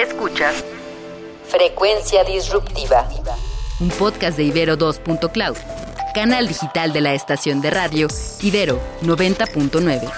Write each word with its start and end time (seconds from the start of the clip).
Escuchas 0.00 0.64
Frecuencia 1.46 2.24
Disruptiva. 2.24 3.06
un 3.80 3.90
podcast 3.90 4.38
de 4.38 4.44
Ibero 4.44 4.78
2.cloud, 4.78 5.56
canal 6.14 6.48
digital 6.48 6.94
de 6.94 7.02
la 7.02 7.12
estación 7.12 7.60
de 7.60 7.70
radio 7.70 8.08
Ibero 8.40 8.80
90.9. 9.02 10.10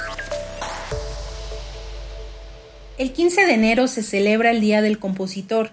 El 2.96 3.12
15 3.12 3.44
de 3.44 3.54
enero 3.54 3.88
se 3.88 4.04
celebra 4.04 4.52
el 4.52 4.60
Día 4.60 4.82
del 4.82 5.00
Compositor. 5.00 5.72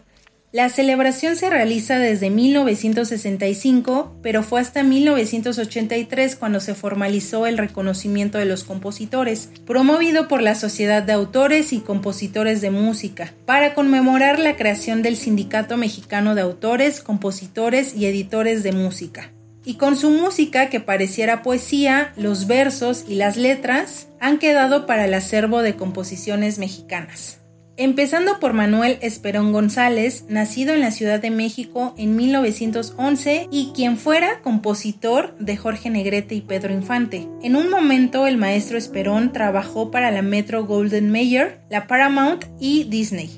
La 0.52 0.68
celebración 0.70 1.36
se 1.36 1.48
realiza 1.52 2.00
desde 2.00 2.32
1965, 2.32 4.16
pero 4.24 4.42
fue 4.42 4.60
hasta 4.60 4.82
1983 4.82 6.36
cuando 6.36 6.60
se 6.60 6.74
formalizó 6.74 7.46
el 7.46 7.60
reconocimiento 7.60 8.40
de 8.40 8.46
los 8.46 8.64
compositores, 8.64 9.52
promovido 9.68 10.28
por 10.28 10.42
la 10.42 10.56
Sociedad 10.56 11.04
de 11.04 11.14
Autores 11.14 11.72
y 11.72 11.82
Compositores 11.82 12.62
de 12.62 12.72
Música, 12.72 13.32
para 13.46 13.76
conmemorar 13.76 14.40
la 14.40 14.56
creación 14.56 15.04
del 15.04 15.18
Sindicato 15.18 15.78
Mexicano 15.78 16.34
de 16.34 16.42
Autores, 16.42 17.02
Compositores 17.02 17.96
y 17.96 18.07
Editores 18.07 18.64
de 18.64 18.71
Música. 18.71 19.32
Y 19.66 19.76
con 19.76 19.98
su 19.98 20.10
música 20.10 20.71
que 20.71 20.79
pareciera 20.79 21.43
poesía, 21.43 22.12
los 22.18 22.48
versos 22.48 23.06
y 23.07 23.16
las 23.16 23.38
letras 23.38 24.07
han 24.20 24.40
quedado 24.40 24.88
para 24.88 25.06
el 25.06 25.14
acervo 25.14 25.62
de 25.62 25.76
composiciones 25.76 26.57
mexicanas. 26.57 27.39
Empezando 27.82 28.42
por 28.42 28.51
Manuel 28.51 28.97
Esperón 29.00 29.54
González, 29.54 30.25
nacido 30.28 30.74
en 30.74 30.82
la 30.82 30.92
Ciudad 30.92 31.21
de 31.21 31.32
México 31.32 31.93
en 31.97 32.17
1911 32.17 33.47
y 33.53 33.72
quien 33.73 33.95
fuera 33.95 34.42
compositor 34.42 35.33
de 35.38 35.56
Jorge 35.56 35.89
Negrete 35.89 36.36
y 36.36 36.42
Pedro 36.42 36.73
Infante. 36.73 37.30
En 37.42 37.56
un 37.56 37.70
momento 37.70 38.28
el 38.28 38.36
maestro 38.36 38.78
Esperón 38.78 39.31
trabajó 39.31 39.92
para 39.92 40.11
la 40.11 40.22
Metro 40.22 40.66
Golden 40.66 41.09
Mayer, 41.09 41.61
la 41.70 41.88
Paramount 41.88 42.44
y 42.59 42.84
Disney, 42.84 43.30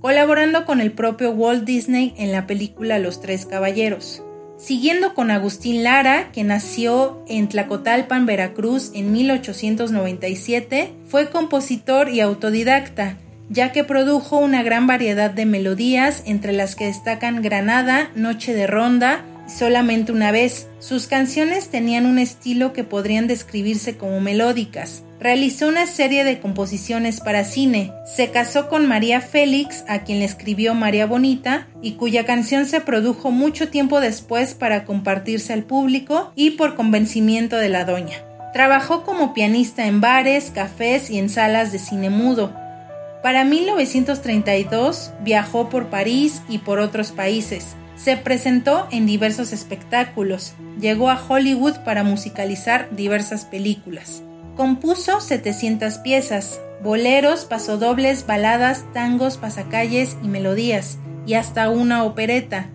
colaborando 0.00 0.64
con 0.64 0.80
el 0.80 0.92
propio 0.92 1.32
Walt 1.32 1.64
Disney 1.64 2.14
en 2.18 2.30
la 2.30 2.46
película 2.46 3.00
Los 3.00 3.20
Tres 3.20 3.46
Caballeros. 3.46 4.22
Siguiendo 4.58 5.14
con 5.14 5.32
Agustín 5.32 5.82
Lara, 5.82 6.30
que 6.30 6.44
nació 6.44 7.24
en 7.26 7.48
Tlacotalpan, 7.48 8.26
Veracruz 8.26 8.92
en 8.94 9.10
1897, 9.10 10.92
fue 11.04 11.30
compositor 11.30 12.10
y 12.10 12.20
autodidacta, 12.20 13.16
ya 13.48 13.72
que 13.72 13.84
produjo 13.84 14.38
una 14.38 14.62
gran 14.62 14.86
variedad 14.86 15.30
de 15.30 15.46
melodías, 15.46 16.22
entre 16.26 16.52
las 16.52 16.76
que 16.76 16.86
destacan 16.86 17.42
Granada, 17.42 18.10
Noche 18.14 18.54
de 18.54 18.66
Ronda 18.66 19.24
y 19.24 19.38
Solamente 19.48 20.12
una 20.12 20.30
vez. 20.30 20.68
Sus 20.78 21.06
canciones 21.06 21.68
tenían 21.68 22.04
un 22.04 22.18
estilo 22.18 22.74
que 22.74 22.84
podrían 22.84 23.26
describirse 23.26 23.96
como 23.96 24.20
melódicas. 24.20 25.02
Realizó 25.20 25.68
una 25.68 25.86
serie 25.86 26.22
de 26.22 26.38
composiciones 26.38 27.20
para 27.20 27.44
cine. 27.44 27.92
Se 28.04 28.30
casó 28.30 28.68
con 28.68 28.86
María 28.86 29.20
Félix, 29.20 29.84
a 29.88 30.04
quien 30.04 30.20
le 30.20 30.26
escribió 30.26 30.74
María 30.74 31.06
Bonita, 31.06 31.66
y 31.82 31.92
cuya 31.92 32.24
canción 32.24 32.66
se 32.66 32.82
produjo 32.82 33.30
mucho 33.30 33.68
tiempo 33.68 34.00
después 34.00 34.54
para 34.54 34.84
compartirse 34.84 35.54
al 35.54 35.64
público 35.64 36.30
y 36.36 36.50
por 36.50 36.76
convencimiento 36.76 37.56
de 37.56 37.70
la 37.70 37.84
doña. 37.84 38.18
Trabajó 38.52 39.04
como 39.04 39.34
pianista 39.34 39.86
en 39.86 40.00
bares, 40.00 40.50
cafés 40.54 41.10
y 41.10 41.18
en 41.18 41.30
salas 41.30 41.72
de 41.72 41.78
cine 41.78 42.10
mudo. 42.10 42.52
Para 43.22 43.44
1932 43.44 45.12
viajó 45.22 45.68
por 45.68 45.90
París 45.90 46.42
y 46.48 46.58
por 46.58 46.78
otros 46.78 47.10
países. 47.10 47.74
Se 47.96 48.16
presentó 48.16 48.86
en 48.92 49.06
diversos 49.06 49.52
espectáculos. 49.52 50.54
Llegó 50.80 51.10
a 51.10 51.20
Hollywood 51.20 51.78
para 51.84 52.04
musicalizar 52.04 52.88
diversas 52.94 53.44
películas. 53.44 54.22
Compuso 54.56 55.20
700 55.20 55.98
piezas, 55.98 56.60
boleros, 56.82 57.44
pasodobles, 57.44 58.24
baladas, 58.24 58.84
tangos, 58.92 59.36
pasacalles 59.36 60.16
y 60.22 60.28
melodías, 60.28 60.98
y 61.26 61.34
hasta 61.34 61.68
una 61.70 62.04
opereta. 62.04 62.70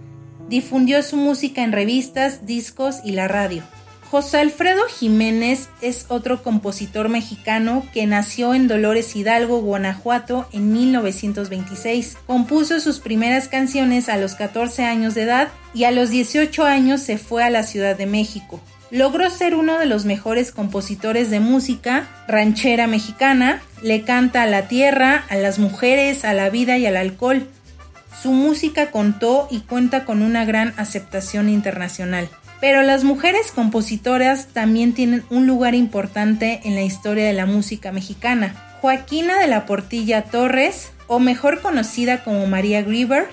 Difundió 0.49 1.02
su 1.03 1.16
música 1.16 1.64
en 1.64 1.71
revistas, 1.71 2.45
discos 2.45 2.97
y 3.05 3.14
la 3.14 3.30
radio. 3.30 3.64
José 4.14 4.38
Alfredo 4.38 4.84
Jiménez 4.88 5.70
es 5.82 6.06
otro 6.08 6.44
compositor 6.44 7.10
mexicano 7.10 7.84
que 7.96 8.06
nació 8.06 8.54
en 8.54 8.68
Dolores 8.68 9.16
Hidalgo, 9.16 9.62
Guanajuato 9.62 10.48
en 10.52 10.72
1926. 10.72 12.18
Compuso 12.28 12.80
sus 12.80 13.00
primeras 13.00 13.48
canciones 13.48 14.10
a 14.10 14.18
los 14.18 14.36
14 14.36 14.84
años 14.84 15.16
de 15.16 15.24
edad 15.24 15.48
y 15.74 15.86
a 15.86 15.92
los 15.92 16.12
18 16.12 16.64
años 16.64 17.02
se 17.02 17.18
fue 17.18 17.44
a 17.44 17.50
la 17.50 17.64
Ciudad 17.64 17.98
de 17.98 18.06
México. 18.06 18.62
Logró 18.92 19.32
ser 19.32 19.56
uno 19.56 19.80
de 19.80 19.88
los 19.88 20.06
mejores 20.06 20.52
compositores 20.52 21.32
de 21.32 21.40
música 21.40 22.08
ranchera 22.28 22.86
mexicana, 22.86 23.64
le 23.82 24.04
canta 24.04 24.44
a 24.44 24.45
la 24.45 24.68
tierra, 24.68 25.26
a 25.28 25.38
las 25.38 25.58
mujeres, 25.58 26.24
a 26.24 26.36
la 26.36 26.52
vida 26.52 26.78
y 26.78 26.86
al 26.86 26.98
alcohol. 26.98 27.48
Su 28.22 28.32
música 28.32 28.92
contó 28.92 29.48
y 29.50 29.62
cuenta 29.62 30.06
con 30.06 30.22
una 30.22 30.45
gran 30.45 30.76
aceptación 30.78 31.50
internacional. 31.50 32.30
Pero 32.64 32.82
las 32.82 33.04
mujeres 33.04 33.52
compositoras 33.52 34.48
también 34.54 34.94
tienen 34.94 35.26
un 35.30 35.46
lugar 35.48 35.76
importante 35.76 36.62
en 36.64 36.76
la 36.76 36.82
historia 36.82 37.26
de 37.26 37.34
la 37.34 37.46
música 37.46 37.92
mexicana. 37.92 38.56
Joaquina 38.80 39.38
de 39.42 39.48
la 39.48 39.66
Portilla 39.66 40.24
Torres, 40.24 40.94
o 41.08 41.20
mejor 41.20 41.60
conocida 41.60 42.24
como 42.24 42.48
María 42.48 42.82
Grieber, 42.82 43.26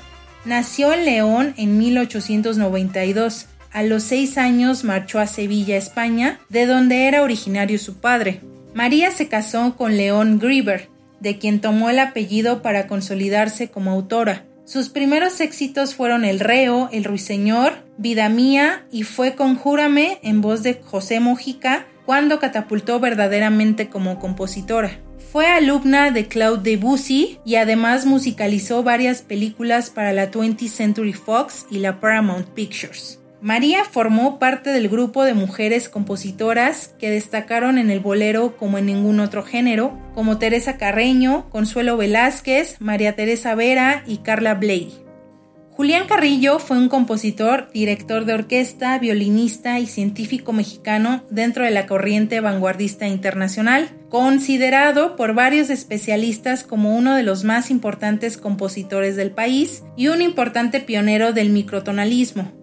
nació 0.45 0.93
en 0.93 1.05
León 1.05 1.55
en 1.57 1.79
1892. 1.79 3.47
A 3.71 3.85
los 3.85 4.03
seis 4.03 4.37
años 4.37 4.83
marchó 4.83 5.21
a 5.21 5.29
Sevilla, 5.29 5.77
España, 5.77 6.41
de 6.49 6.67
donde 6.67 7.07
era 7.07 7.23
originario 7.23 7.79
su 7.79 8.01
padre. 8.01 8.41
María 8.75 9.13
se 9.13 9.29
casó 9.29 9.77
con 9.77 9.97
León 9.97 10.41
Grieber, 10.41 10.89
de 11.21 11.39
quien 11.39 11.61
tomó 11.61 11.89
el 11.89 12.01
apellido 12.01 12.63
para 12.63 12.89
consolidarse 12.89 13.71
como 13.71 13.93
autora. 13.93 14.47
Sus 14.71 14.89
primeros 14.89 15.41
éxitos 15.41 15.97
fueron 15.97 16.25
El 16.25 16.39
Reo, 16.39 16.89
El 16.93 17.03
Ruiseñor, 17.03 17.73
Vida 17.99 18.29
Mía 18.29 18.87
y 18.93 19.03
fue 19.03 19.35
Conjúrame 19.35 20.21
en 20.23 20.43
voz 20.43 20.63
de 20.63 20.81
José 20.81 21.19
Mojica 21.19 21.89
cuando 22.07 22.39
catapultó 22.39 23.01
verdaderamente 23.01 23.89
como 23.89 24.21
compositora. 24.21 25.01
Fue 25.33 25.49
alumna 25.49 26.13
de 26.13 26.29
Claude 26.29 26.63
Debussy 26.63 27.41
y 27.45 27.57
además 27.57 28.07
musicalizó 28.07 28.85
varias 28.85 29.23
películas 29.23 29.91
para 29.91 30.13
la 30.13 30.31
20th 30.31 30.69
Century 30.69 31.15
Fox 31.15 31.67
y 31.69 31.81
la 31.81 31.99
Paramount 31.99 32.47
Pictures. 32.51 33.20
María 33.43 33.85
formó 33.85 34.39
parte 34.39 34.69
del 34.71 34.91
grupo 34.91 35.25
de 35.25 35.33
mujeres 35.33 35.89
compositoras 35.89 36.95
que 36.99 37.11
destacaron 37.11 37.79
en 37.79 37.91
el 37.91 38.01
bolero 38.01 38.57
como 38.59 38.77
en 38.77 38.85
ningún 38.85 39.19
otro 39.19 39.43
género, 39.43 39.99
como 40.15 40.37
Teresa 40.37 40.77
Carreño, 40.77 41.49
Consuelo 41.49 41.97
Velázquez, 41.97 42.77
María 42.81 43.17
Teresa 43.17 43.55
Vera 43.55 44.05
y 44.07 44.19
Carla 44.19 44.55
Bley. 44.55 44.93
Julián 45.71 46.07
Carrillo 46.07 46.59
fue 46.59 46.77
un 46.77 46.91
compositor, 46.91 47.71
director 47.73 48.27
de 48.27 48.35
orquesta, 48.35 48.99
violinista 48.99 49.81
y 49.81 49.87
científico 49.87 50.53
mexicano 50.53 51.25
dentro 51.31 51.65
de 51.65 51.71
la 51.71 51.87
corriente 51.87 52.41
vanguardista 52.41 53.09
internacional, 53.09 53.89
considerado 54.11 55.17
por 55.17 55.33
varios 55.33 55.71
especialistas 55.71 56.65
como 56.65 56.95
uno 56.95 57.15
de 57.15 57.23
los 57.23 57.45
más 57.45 57.71
importantes 57.71 58.37
compositores 58.37 59.17
del 59.17 59.31
país 59.31 59.83
y 59.97 60.09
un 60.09 60.21
importante 60.21 60.81
pionero 60.81 61.33
del 61.33 61.49
microtonalismo, 61.49 62.60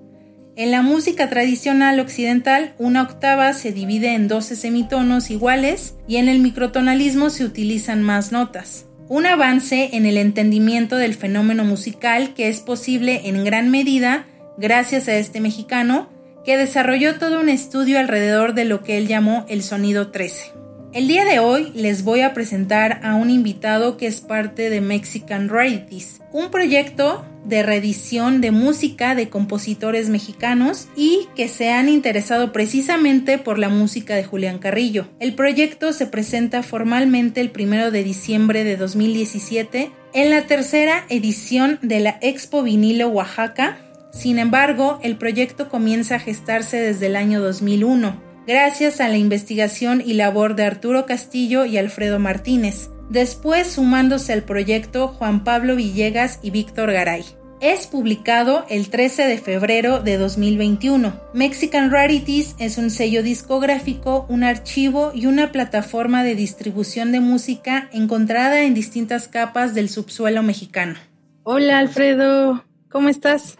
en 0.57 0.71
la 0.71 0.81
música 0.81 1.29
tradicional 1.29 1.99
occidental, 1.99 2.73
una 2.79 3.03
octava 3.03 3.53
se 3.53 3.71
divide 3.71 4.15
en 4.15 4.27
12 4.27 4.55
semitonos 4.55 5.29
iguales 5.29 5.93
y 6.07 6.15
en 6.15 6.29
el 6.29 6.39
microtonalismo 6.39 7.29
se 7.29 7.45
utilizan 7.45 8.01
más 8.01 8.31
notas. 8.31 8.87
Un 9.07 9.27
avance 9.27 9.91
en 9.93 10.07
el 10.07 10.17
entendimiento 10.17 10.97
del 10.97 11.13
fenómeno 11.13 11.63
musical 11.63 12.33
que 12.33 12.47
es 12.47 12.61
posible 12.61 13.21
en 13.25 13.45
gran 13.45 13.69
medida 13.69 14.25
gracias 14.57 15.07
a 15.07 15.15
este 15.15 15.41
mexicano 15.41 16.09
que 16.43 16.57
desarrolló 16.57 17.19
todo 17.19 17.39
un 17.39 17.49
estudio 17.49 17.99
alrededor 17.99 18.55
de 18.55 18.65
lo 18.65 18.81
que 18.81 18.97
él 18.97 19.07
llamó 19.07 19.45
el 19.49 19.61
sonido 19.61 20.09
13. 20.09 20.53
El 20.97 21.07
día 21.07 21.25
de 21.25 21.37
hoy 21.37 21.71
les 21.75 22.03
voy 22.03 22.21
a 22.21 22.33
presentar 22.33 23.01
a 23.03 23.13
un 23.13 23.29
invitado 23.29 23.97
que 23.97 24.07
es 24.07 24.19
parte 24.19 24.71
de 24.71 24.81
Mexican 24.81 25.47
Rarities, 25.47 26.21
un 26.31 26.49
proyecto 26.49 27.23
de 27.45 27.61
reedición 27.61 28.41
de 28.41 28.49
música 28.49 29.13
de 29.13 29.29
compositores 29.29 30.09
mexicanos 30.09 30.87
y 30.95 31.27
que 31.35 31.49
se 31.49 31.69
han 31.69 31.87
interesado 31.87 32.51
precisamente 32.51 33.37
por 33.37 33.59
la 33.59 33.69
música 33.69 34.15
de 34.15 34.23
Julián 34.23 34.57
Carrillo. 34.57 35.07
El 35.19 35.35
proyecto 35.35 35.93
se 35.93 36.07
presenta 36.07 36.63
formalmente 36.63 37.41
el 37.41 37.51
1 37.55 37.91
de 37.91 38.03
diciembre 38.03 38.63
de 38.63 38.75
2017 38.75 39.91
en 40.15 40.29
la 40.31 40.47
tercera 40.47 41.05
edición 41.09 41.77
de 41.83 41.99
la 41.99 42.17
Expo 42.21 42.63
Vinilo 42.63 43.09
Oaxaca. 43.09 43.77
Sin 44.11 44.39
embargo, 44.39 44.97
el 45.03 45.15
proyecto 45.17 45.69
comienza 45.69 46.15
a 46.15 46.19
gestarse 46.19 46.77
desde 46.77 47.05
el 47.05 47.17
año 47.17 47.39
2001 47.39 48.25
gracias 48.47 49.01
a 49.01 49.09
la 49.09 49.17
investigación 49.17 50.01
y 50.03 50.13
labor 50.13 50.55
de 50.55 50.63
Arturo 50.63 51.05
Castillo 51.05 51.65
y 51.65 51.77
Alfredo 51.77 52.17
Martínez, 52.17 52.89
después 53.09 53.67
sumándose 53.67 54.31
al 54.31 54.43
proyecto 54.43 55.09
Juan 55.09 55.43
Pablo 55.43 55.75
Villegas 55.75 56.39
y 56.41 56.51
Víctor 56.51 56.93
Garay. 56.93 57.25
Es 57.59 57.87
publicado 57.87 58.65
el 58.69 58.89
13 58.89 59.25
de 59.27 59.37
febrero 59.39 59.99
de 59.99 60.17
2021. 60.17 61.19
Mexican 61.33 61.91
Rarities 61.91 62.55
es 62.59 62.77
un 62.77 62.91
sello 62.91 63.23
discográfico, 63.23 64.27
un 64.29 64.43
archivo 64.43 65.11
y 65.13 65.25
una 65.25 65.51
plataforma 65.51 66.23
de 66.23 66.35
distribución 66.35 67.11
de 67.11 67.19
música 67.19 67.89
encontrada 67.91 68.61
en 68.63 68.75
distintas 68.75 69.27
capas 69.27 69.73
del 69.73 69.89
subsuelo 69.89 70.43
mexicano. 70.43 70.95
Hola 71.43 71.79
Alfredo, 71.79 72.63
¿cómo 72.89 73.09
estás? 73.09 73.57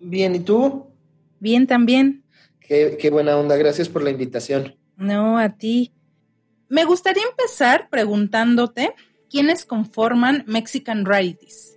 Bien, 0.00 0.34
¿y 0.34 0.40
tú? 0.40 0.86
Bien 1.38 1.66
también. 1.66 2.25
Qué, 2.66 2.96
qué 3.00 3.10
buena 3.10 3.36
onda, 3.36 3.56
gracias 3.56 3.88
por 3.88 4.02
la 4.02 4.10
invitación. 4.10 4.76
No, 4.96 5.38
a 5.38 5.56
ti. 5.56 5.92
Me 6.68 6.84
gustaría 6.84 7.22
empezar 7.22 7.88
preguntándote 7.90 8.92
quiénes 9.30 9.64
conforman 9.64 10.44
Mexican 10.46 11.04
Rarities. 11.04 11.76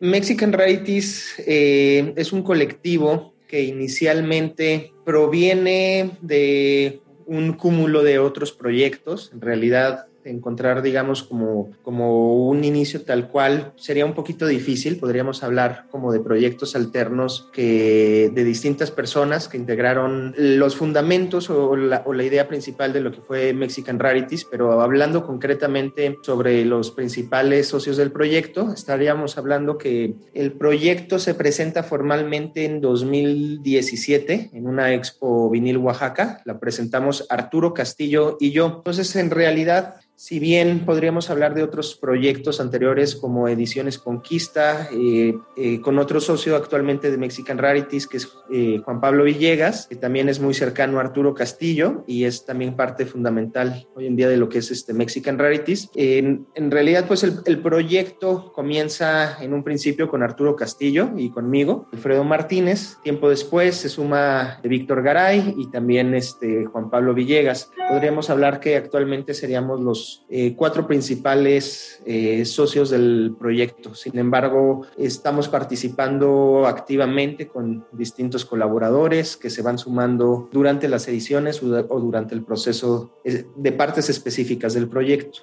Mexican 0.00 0.52
Rarities 0.52 1.34
eh, 1.46 2.12
es 2.16 2.32
un 2.32 2.42
colectivo 2.42 3.34
que 3.48 3.62
inicialmente 3.62 4.92
proviene 5.04 6.12
de 6.20 7.00
un 7.26 7.54
cúmulo 7.54 8.02
de 8.02 8.18
otros 8.18 8.52
proyectos. 8.52 9.30
En 9.32 9.40
realidad, 9.40 10.06
encontrar, 10.24 10.82
digamos, 10.82 11.22
como, 11.22 11.70
como 11.82 12.46
un 12.48 12.64
inicio 12.64 13.02
tal 13.02 13.28
cual 13.28 13.72
sería 13.76 14.06
un 14.06 14.14
poquito 14.14 14.46
difícil. 14.46 14.98
Podríamos 14.98 15.42
hablar 15.42 15.86
como 15.90 16.12
de 16.12 16.20
proyectos 16.20 16.76
alternos 16.76 17.48
que 17.52 18.30
de 18.34 18.44
distintas 18.44 18.90
personas 18.90 19.48
que 19.48 19.56
integraron 19.56 20.34
los 20.36 20.76
fundamentos 20.76 21.50
o 21.50 21.76
la, 21.76 22.02
o 22.06 22.12
la 22.12 22.24
idea 22.24 22.48
principal 22.48 22.92
de 22.92 23.00
lo 23.00 23.12
que 23.12 23.20
fue 23.20 23.52
Mexican 23.52 23.98
Rarities, 23.98 24.44
pero 24.44 24.80
hablando 24.80 25.26
concretamente 25.26 26.18
sobre 26.22 26.64
los 26.64 26.90
principales 26.90 27.68
socios 27.68 27.96
del 27.96 28.12
proyecto, 28.12 28.72
estaríamos 28.72 29.38
hablando 29.38 29.78
que 29.78 30.14
el 30.34 30.52
proyecto 30.52 31.18
se 31.18 31.34
presenta 31.34 31.82
formalmente 31.82 32.64
en 32.64 32.80
2017 32.80 34.50
en 34.52 34.66
una 34.66 34.94
expo 34.94 35.50
vinil 35.50 35.78
Oaxaca. 35.78 36.42
La 36.44 36.58
presentamos 36.58 37.26
Arturo 37.28 37.74
Castillo 37.74 38.36
y 38.40 38.50
yo. 38.50 38.66
Entonces, 38.78 39.14
en 39.16 39.30
realidad, 39.30 39.96
si 40.16 40.38
bien 40.38 40.84
podríamos 40.86 41.28
hablar 41.28 41.54
de 41.54 41.62
otros 41.62 41.96
proyectos 41.96 42.60
anteriores 42.60 43.16
como 43.16 43.48
Ediciones 43.48 43.98
Conquista, 43.98 44.88
eh, 44.92 45.34
eh, 45.56 45.80
con 45.80 45.98
otro 45.98 46.20
socio 46.20 46.56
actualmente 46.56 47.10
de 47.10 47.18
Mexican 47.18 47.58
Rarities, 47.58 48.06
que 48.06 48.18
es 48.18 48.32
eh, 48.52 48.80
Juan 48.84 49.00
Pablo 49.00 49.24
Villegas, 49.24 49.86
que 49.88 49.96
también 49.96 50.28
es 50.28 50.38
muy 50.38 50.54
cercano 50.54 50.98
a 50.98 51.02
Arturo 51.02 51.34
Castillo 51.34 52.04
y 52.06 52.24
es 52.24 52.46
también 52.46 52.76
parte 52.76 53.06
fundamental 53.06 53.88
hoy 53.94 54.06
en 54.06 54.16
día 54.16 54.28
de 54.28 54.36
lo 54.36 54.48
que 54.48 54.58
es 54.58 54.70
este 54.70 54.94
Mexican 54.94 55.38
Rarities. 55.38 55.90
En, 55.94 56.46
realidad, 56.70 57.06
pues 57.06 57.24
el, 57.24 57.40
el, 57.46 57.60
proyecto 57.60 58.52
comienza 58.52 59.42
en 59.42 59.52
un 59.52 59.64
principio 59.64 60.08
con 60.08 60.22
Arturo 60.22 60.54
Castillo 60.54 61.10
y 61.16 61.30
conmigo, 61.30 61.88
Alfredo 61.92 62.24
Martínez. 62.24 62.98
Tiempo 63.02 63.28
después 63.28 63.76
se 63.76 63.88
suma 63.88 64.60
Víctor 64.62 65.02
Garay 65.02 65.54
y 65.56 65.70
también 65.70 66.14
este, 66.14 66.66
Juan 66.66 66.90
Pablo 66.90 67.14
Villegas. 67.14 67.70
Podríamos 67.88 68.30
hablar 68.30 68.60
que 68.60 68.76
actualmente 68.76 69.34
seríamos 69.34 69.80
los 69.80 70.03
eh, 70.28 70.54
cuatro 70.56 70.86
principales 70.86 72.00
eh, 72.06 72.44
socios 72.44 72.90
del 72.90 73.34
proyecto. 73.38 73.94
Sin 73.94 74.18
embargo, 74.18 74.86
estamos 74.96 75.48
participando 75.48 76.66
activamente 76.66 77.48
con 77.48 77.86
distintos 77.92 78.44
colaboradores 78.44 79.36
que 79.36 79.50
se 79.50 79.62
van 79.62 79.78
sumando 79.78 80.48
durante 80.52 80.88
las 80.88 81.06
ediciones 81.08 81.62
o, 81.62 82.00
durante 82.00 82.34
el 82.34 82.42
proceso 82.42 83.10
eh, 83.24 83.46
de 83.56 83.72
partes 83.72 84.08
específicas 84.10 84.74
del 84.74 84.88
proyecto. 84.88 85.40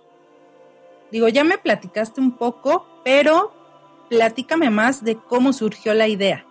Digo, 1.11 1.27
ya 1.27 1.43
me 1.43 1.57
platicaste 1.57 2.21
un 2.21 2.37
poco, 2.37 2.85
pero 3.03 3.51
platícame 4.09 4.69
más 4.69 5.03
de 5.03 5.15
cómo 5.15 5.53
surgió 5.53 5.93
la 5.93 6.07
idea. 6.07 6.45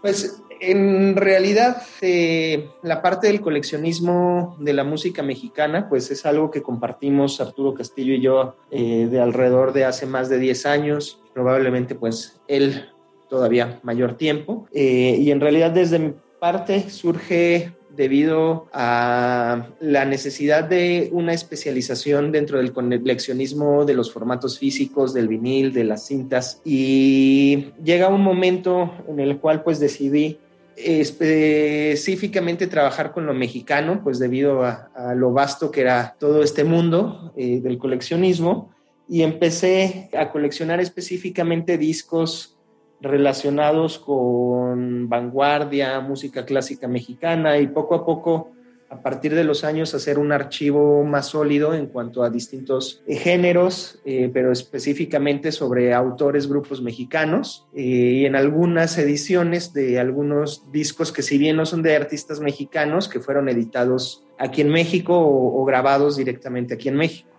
Pues 0.00 0.42
en 0.70 1.16
realidad, 1.16 1.82
eh, 2.00 2.68
la 2.82 3.02
parte 3.02 3.26
del 3.26 3.40
coleccionismo 3.40 4.56
de 4.58 4.72
la 4.72 4.84
música 4.84 5.22
mexicana, 5.22 5.88
pues 5.88 6.10
es 6.10 6.26
algo 6.26 6.50
que 6.50 6.62
compartimos 6.62 7.40
Arturo 7.40 7.74
Castillo 7.74 8.14
y 8.14 8.20
yo 8.20 8.56
eh, 8.70 9.08
de 9.10 9.20
alrededor 9.20 9.72
de 9.72 9.84
hace 9.84 10.06
más 10.06 10.28
de 10.28 10.38
10 10.38 10.66
años, 10.66 11.20
probablemente 11.32 11.94
pues 11.94 12.40
él 12.48 12.86
todavía 13.28 13.80
mayor 13.82 14.14
tiempo. 14.14 14.66
Eh, 14.72 15.16
y 15.18 15.30
en 15.30 15.40
realidad 15.40 15.70
desde 15.70 15.98
mi 15.98 16.14
parte 16.40 16.90
surge 16.90 17.72
debido 17.96 18.66
a 18.72 19.68
la 19.80 20.04
necesidad 20.04 20.64
de 20.64 21.08
una 21.12 21.32
especialización 21.32 22.32
dentro 22.32 22.58
del 22.58 22.72
coleccionismo 22.72 23.84
de 23.84 23.94
los 23.94 24.12
formatos 24.12 24.58
físicos, 24.58 25.14
del 25.14 25.28
vinil, 25.28 25.72
de 25.72 25.84
las 25.84 26.06
cintas. 26.06 26.60
Y 26.64 27.72
llega 27.82 28.08
un 28.08 28.22
momento 28.22 28.92
en 29.08 29.20
el 29.20 29.38
cual 29.38 29.62
pues 29.62 29.78
decidí 29.78 30.38
específicamente 30.76 32.66
trabajar 32.66 33.12
con 33.12 33.26
lo 33.26 33.34
mexicano, 33.34 34.00
pues 34.02 34.18
debido 34.18 34.64
a, 34.64 35.14
lo 35.14 35.32
vasto 35.32 35.70
que 35.70 35.82
era 35.82 36.16
todo 36.18 36.42
este 36.42 36.64
mundo 36.64 37.32
eh, 37.36 37.60
del 37.60 37.78
coleccionismo, 37.78 38.72
y 39.08 39.22
empecé 39.22 40.08
a 40.16 40.30
coleccionar 40.30 40.80
específicamente 40.80 41.76
discos 41.76 42.56
relacionados 43.00 43.98
con 43.98 45.08
vanguardia, 45.08 46.00
música 46.00 46.44
clásica 46.44 46.88
mexicana, 46.88 47.58
y 47.58 47.66
poco 47.66 47.94
a 47.94 48.04
poco 48.04 48.52
a 48.94 49.02
partir 49.02 49.34
de 49.34 49.42
los 49.42 49.64
años 49.64 49.92
hacer 49.94 50.18
un 50.20 50.30
archivo 50.30 51.02
más 51.04 51.26
sólido 51.26 51.74
en 51.74 51.86
cuanto 51.86 52.22
a 52.22 52.30
distintos 52.30 53.02
eh, 53.06 53.16
géneros, 53.16 54.00
eh, 54.04 54.30
pero 54.32 54.52
específicamente 54.52 55.50
sobre 55.50 55.92
autores, 55.92 56.48
grupos 56.48 56.80
mexicanos 56.80 57.66
eh, 57.74 57.80
y 57.82 58.26
en 58.26 58.36
algunas 58.36 58.96
ediciones 58.96 59.72
de 59.72 59.98
algunos 59.98 60.70
discos 60.70 61.10
que 61.12 61.22
si 61.22 61.38
bien 61.38 61.56
no 61.56 61.66
son 61.66 61.82
de 61.82 61.96
artistas 61.96 62.38
mexicanos, 62.38 63.08
que 63.08 63.18
fueron 63.18 63.48
editados 63.48 64.24
aquí 64.38 64.60
en 64.60 64.68
México 64.68 65.18
o, 65.18 65.64
grabados 65.64 66.16
directamente 66.16 66.74
aquí 66.74 66.88
en 66.88 66.96
México. 66.96 67.30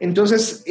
Entonces 0.00 0.64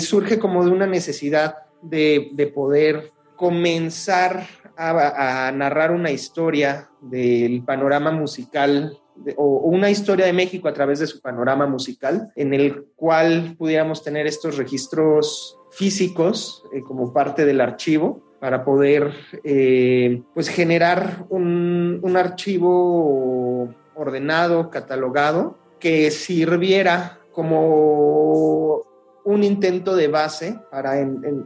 surge 0.00 0.38
como 0.38 0.64
de 0.64 0.70
una 0.70 0.86
necesidad 0.86 1.54
de, 1.82 2.30
de 2.32 2.46
poder 2.46 3.10
comenzar 3.36 4.46
a 4.76 5.52
narrar 5.54 5.90
una 5.90 6.10
historia 6.10 6.88
del 7.02 7.62
panorama 7.64 8.10
musical 8.10 8.98
o 9.36 9.60
una 9.68 9.90
historia 9.90 10.26
de 10.26 10.32
México 10.32 10.68
a 10.68 10.72
través 10.72 10.98
de 10.98 11.06
su 11.06 11.20
panorama 11.20 11.66
musical, 11.66 12.32
en 12.36 12.54
el 12.54 12.86
cual 12.96 13.54
pudiéramos 13.58 14.02
tener 14.02 14.26
estos 14.26 14.56
registros 14.56 15.58
físicos 15.70 16.64
eh, 16.72 16.82
como 16.82 17.12
parte 17.12 17.44
del 17.44 17.60
archivo 17.60 18.22
para 18.40 18.64
poder 18.64 19.12
eh, 19.44 20.22
pues 20.34 20.48
generar 20.48 21.26
un, 21.28 22.00
un, 22.02 22.16
archivo 22.16 23.74
ordenado, 23.94 24.70
catalogado, 24.70 25.58
que 25.78 26.10
sirviera 26.10 27.20
como 27.32 28.82
un 29.24 29.44
intento 29.44 29.94
de 29.94 30.08
base 30.08 30.58
para 30.70 30.94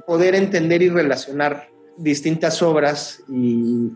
poder 0.07 0.37
entender 0.37 0.83
y 0.83 0.89
relacionar 0.89 1.69
distintas 1.97 2.63
obras 2.63 3.23
y, 3.29 3.93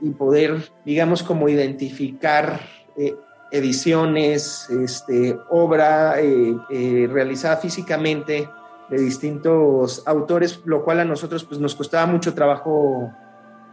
y 0.00 0.10
poder, 0.10 0.70
digamos, 0.84 1.24
como 1.24 1.48
identificar 1.48 2.60
eh, 2.98 3.16
ediciones, 3.50 4.68
este, 4.70 5.38
obra 5.50 6.20
eh, 6.20 6.56
eh, 6.70 7.08
realizada 7.10 7.56
físicamente 7.56 8.48
de 8.90 8.98
distintos 8.98 10.02
autores, 10.06 10.60
lo 10.64 10.84
cual 10.84 11.00
a 11.00 11.04
nosotros 11.04 11.44
pues, 11.44 11.60
nos 11.60 11.74
costaba 11.74 12.06
mucho 12.06 12.34
trabajo 12.34 13.10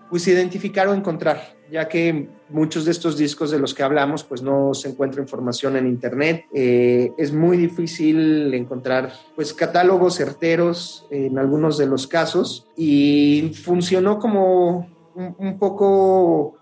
pues 0.10 0.28
identificar 0.28 0.88
o 0.88 0.94
encontrar, 0.94 1.56
ya 1.72 1.88
que 1.88 2.30
muchos 2.50 2.86
de 2.86 2.92
estos 2.92 3.18
discos 3.18 3.50
de 3.50 3.58
los 3.58 3.74
que 3.74 3.82
hablamos 3.82 4.24
pues 4.24 4.44
no 4.44 4.74
se 4.74 4.90
encuentra 4.90 5.22
información 5.22 5.76
en 5.78 5.88
internet, 5.88 6.46
eh, 6.54 7.12
es 7.18 7.34
muy 7.34 7.58
difícil 7.58 8.54
encontrar 8.54 9.12
pues 9.36 9.54
catálogos 9.54 10.16
certeros 10.16 11.08
en 11.10 11.40
algunos 11.40 11.78
de 11.78 11.88
los 11.88 12.08
casos 12.08 12.68
y 12.78 13.52
funcionó 13.64 14.20
como 14.20 14.88
un, 15.16 15.36
un 15.40 15.58
poco 15.58 16.56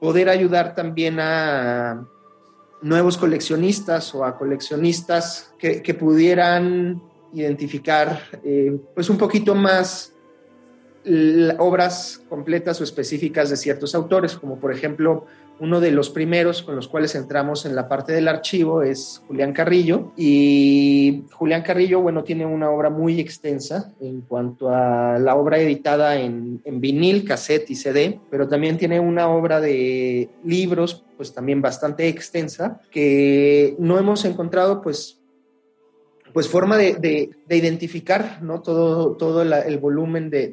poder 0.00 0.28
ayudar 0.28 0.74
también 0.74 1.18
a 1.20 2.06
nuevos 2.82 3.16
coleccionistas 3.16 4.14
o 4.14 4.24
a 4.24 4.36
coleccionistas 4.36 5.52
que, 5.58 5.94
pudieran 5.94 7.02
identificar 7.32 8.20
eh, 8.44 8.78
pues 8.94 9.10
un 9.10 9.18
poquito 9.18 9.54
más 9.54 10.12
obras 11.58 12.22
completas 12.28 12.80
o 12.80 12.84
específicas 12.84 13.50
de 13.50 13.56
ciertos 13.56 13.94
autores, 13.94 14.36
como 14.36 14.58
por 14.58 14.72
ejemplo 14.72 15.26
uno 15.58 15.80
de 15.80 15.90
los 15.90 16.10
primeros 16.10 16.62
con 16.62 16.76
los 16.76 16.88
cuales 16.88 17.14
entramos 17.14 17.64
en 17.64 17.74
la 17.74 17.88
parte 17.88 18.12
del 18.12 18.28
archivo 18.28 18.82
es 18.82 19.22
Julián 19.26 19.52
Carrillo. 19.52 20.12
Y 20.16 21.24
Julián 21.32 21.62
Carrillo, 21.62 22.00
bueno, 22.00 22.24
tiene 22.24 22.44
una 22.44 22.70
obra 22.70 22.90
muy 22.90 23.18
extensa 23.20 23.92
en 24.00 24.20
cuanto 24.22 24.68
a 24.70 25.18
la 25.18 25.34
obra 25.34 25.58
editada 25.58 26.16
en, 26.20 26.60
vinil, 26.64 27.24
cassette 27.24 27.70
y 27.70 27.74
CD, 27.74 28.20
pero 28.30 28.48
también 28.48 28.76
tiene 28.76 29.00
una 29.00 29.28
obra 29.28 29.60
de 29.60 30.28
libros 30.44 31.04
pues 31.16 31.32
también 31.32 31.62
bastante 31.62 32.08
extensa 32.08 32.82
que 32.90 33.74
no 33.78 33.98
hemos 33.98 34.26
encontrado 34.26 34.82
pues 34.82 35.18
pues 36.36 36.50
forma 36.50 36.76
de, 36.76 36.96
de, 36.96 37.30
de, 37.46 37.56
identificar 37.56 38.42
¿no? 38.42 38.60
todo, 38.60 39.16
todo 39.16 39.40
el 39.40 39.78
volumen 39.78 40.28
de, 40.28 40.48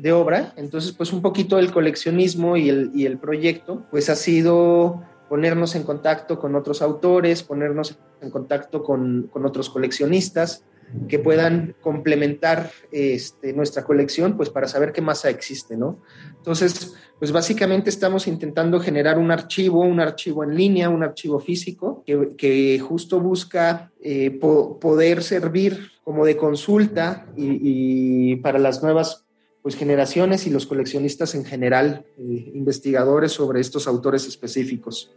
de, 0.00 0.12
obra. 0.14 0.54
Entonces, 0.56 0.92
pues 0.92 1.12
un 1.12 1.20
poquito 1.20 1.58
el 1.58 1.72
coleccionismo 1.72 2.56
y 2.56 2.70
el, 2.70 2.90
y 2.94 3.04
el 3.04 3.18
proyecto, 3.18 3.84
pues 3.90 4.08
ha 4.08 4.16
sido 4.16 5.02
ponernos 5.28 5.74
en 5.74 5.82
contacto 5.82 6.38
con 6.38 6.54
otros 6.54 6.80
autores, 6.80 7.42
ponernos 7.42 7.98
en 8.22 8.30
contacto 8.30 8.82
con, 8.82 9.28
con 9.30 9.44
otros 9.44 9.68
coleccionistas, 9.68 10.64
que 11.08 11.18
puedan 11.18 11.74
complementar 11.80 12.70
este, 12.90 13.52
nuestra 13.52 13.84
colección, 13.84 14.36
pues 14.36 14.50
para 14.50 14.68
saber 14.68 14.92
qué 14.92 15.00
masa 15.00 15.30
existe, 15.30 15.76
¿no? 15.76 16.00
Entonces, 16.36 16.94
pues 17.18 17.32
básicamente 17.32 17.90
estamos 17.90 18.26
intentando 18.26 18.78
generar 18.80 19.18
un 19.18 19.30
archivo, 19.30 19.80
un 19.80 20.00
archivo 20.00 20.44
en 20.44 20.56
línea, 20.56 20.88
un 20.88 21.02
archivo 21.02 21.40
físico, 21.40 22.02
que, 22.04 22.78
justo 22.78 23.20
busca 23.20 23.92
eh, 24.00 24.30
poder 24.30 25.22
servir 25.22 25.90
como 26.04 26.24
de 26.24 26.36
consulta 26.36 27.26
y, 27.36 28.36
para 28.36 28.58
las 28.58 28.82
nuevas 28.82 29.24
pues, 29.62 29.74
generaciones 29.74 30.46
y 30.46 30.50
los 30.50 30.66
coleccionistas 30.66 31.34
en 31.34 31.44
general, 31.44 32.04
eh, 32.18 32.52
investigadores 32.54 33.32
sobre 33.32 33.60
estos 33.60 33.88
autores 33.88 34.26
específicos. 34.28 35.10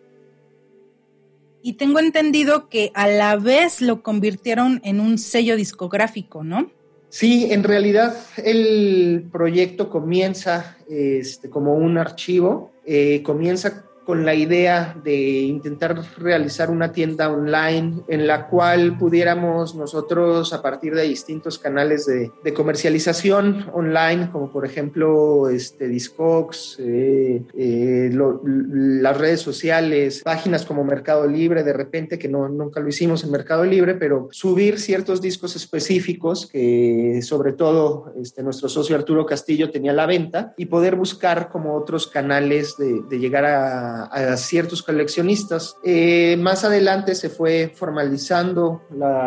Y 1.62 1.74
tengo 1.74 2.00
entendido 2.00 2.70
que 2.70 2.92
a 2.94 3.08
la 3.08 3.36
vez 3.36 3.82
lo 3.82 4.02
convirtieron 4.02 4.82
en 4.84 5.00
un 5.00 5.18
sello 5.18 5.56
discográfico, 5.56 6.44
¿no? 6.44 6.72
Sí, 7.10 7.48
en 7.52 7.64
realidad 7.64 8.16
el 8.38 9.28
proyecto 9.32 9.90
comienza 9.90 10.78
este, 10.88 11.50
como 11.50 11.74
un 11.74 11.98
archivo, 11.98 12.72
eh, 12.86 13.24
comienza 13.24 13.86
con 14.10 14.26
la 14.26 14.34
idea 14.34 15.00
de 15.04 15.42
intentar 15.42 16.02
realizar 16.18 16.72
una 16.72 16.92
tienda 16.92 17.32
online 17.32 18.02
en 18.08 18.26
la 18.26 18.48
cual 18.48 18.98
pudiéramos 18.98 19.76
nosotros 19.76 20.52
a 20.52 20.64
partir 20.64 20.96
de 20.96 21.04
distintos 21.04 21.60
canales 21.60 22.08
de, 22.08 22.32
comercialización 22.56 23.70
online, 23.72 24.32
como 24.32 24.52
por 24.52 24.66
ejemplo 24.66 25.48
este, 25.48 25.88
Discogs, 25.88 26.78
eh, 26.80 27.44
eh, 27.56 28.10
las 28.12 29.16
redes 29.16 29.42
sociales, 29.42 30.24
páginas 30.24 30.66
como 30.66 30.84
Mercado 30.84 31.28
Libre, 31.28 31.62
de 31.62 31.74
repente, 31.74 32.18
que 32.18 32.28
no, 32.28 32.50
nunca 32.50 32.80
lo 32.80 32.90
hicimos 32.90 33.24
en 33.24 33.30
Mercado 33.30 33.64
Libre, 33.64 33.94
pero 33.94 34.28
subir 34.32 34.80
ciertos 34.80 35.22
discos 35.22 35.56
específicos 35.56 36.48
que 36.48 37.20
sobre 37.22 37.54
todo 37.54 38.12
este, 38.20 38.42
nuestro 38.42 38.70
socio 38.70 38.96
Arturo 38.96 39.28
Castillo 39.28 39.70
tenía 39.70 39.94
la 39.94 40.08
venta 40.08 40.56
y 40.58 40.66
poder 40.66 40.96
buscar 40.96 41.50
como 41.50 41.76
otros 41.76 42.08
canales 42.08 42.76
de 42.76 43.20
llegar 43.20 43.46
a 43.46 43.99
a, 44.12 44.38
ciertos 44.38 44.84
coleccionistas. 44.84 45.78
Eh, 45.84 46.38
más 46.38 46.64
adelante 46.64 47.16
se 47.16 47.30
fue 47.30 47.72
formalizando 47.74 48.82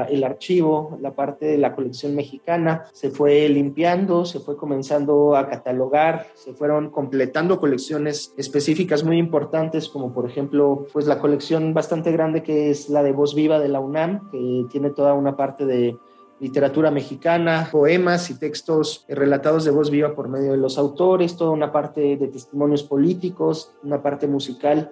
el 0.08 0.24
archivo, 0.24 0.98
la 1.00 1.14
parte 1.14 1.46
de 1.46 1.58
la 1.58 1.74
colección 1.74 2.14
mexicana, 2.14 2.84
se 2.92 3.10
fue 3.10 3.48
limpiando, 3.48 4.24
se 4.24 4.40
fue 4.40 4.56
comenzando 4.56 5.36
a 5.36 5.48
catalogar, 5.48 6.28
se 6.34 6.54
fueron 6.54 6.90
completando 6.90 7.60
colecciones 7.60 8.34
específicas 8.36 9.04
muy 9.04 9.18
importantes, 9.18 9.88
como 9.88 10.12
por 10.12 10.28
ejemplo, 10.28 10.86
pues 10.92 11.06
la 11.06 11.18
colección 11.18 11.74
bastante 11.74 12.12
grande 12.12 12.42
que 12.42 12.70
es 12.70 12.88
la 12.88 13.02
de 13.02 13.12
Voz 13.12 13.34
Viva 13.34 13.58
de 13.58 13.68
la 13.68 13.80
UNAM, 13.80 14.30
que 14.30 14.66
tiene 14.70 14.90
toda 14.90 15.14
una 15.14 15.36
parte 15.36 15.66
de 15.66 15.98
literatura 16.42 16.90
mexicana, 16.90 17.68
poemas 17.70 18.28
y 18.28 18.34
textos 18.34 19.04
relatados 19.08 19.64
de 19.64 19.70
voz 19.70 19.90
viva 19.90 20.12
por 20.12 20.28
medio 20.28 20.50
de 20.50 20.58
los 20.58 20.76
autores, 20.76 21.36
toda 21.36 21.52
una 21.52 21.70
parte 21.70 22.16
de 22.16 22.26
testimonios 22.26 22.82
políticos, 22.82 23.72
una 23.84 24.02
parte 24.02 24.26
musical 24.26 24.90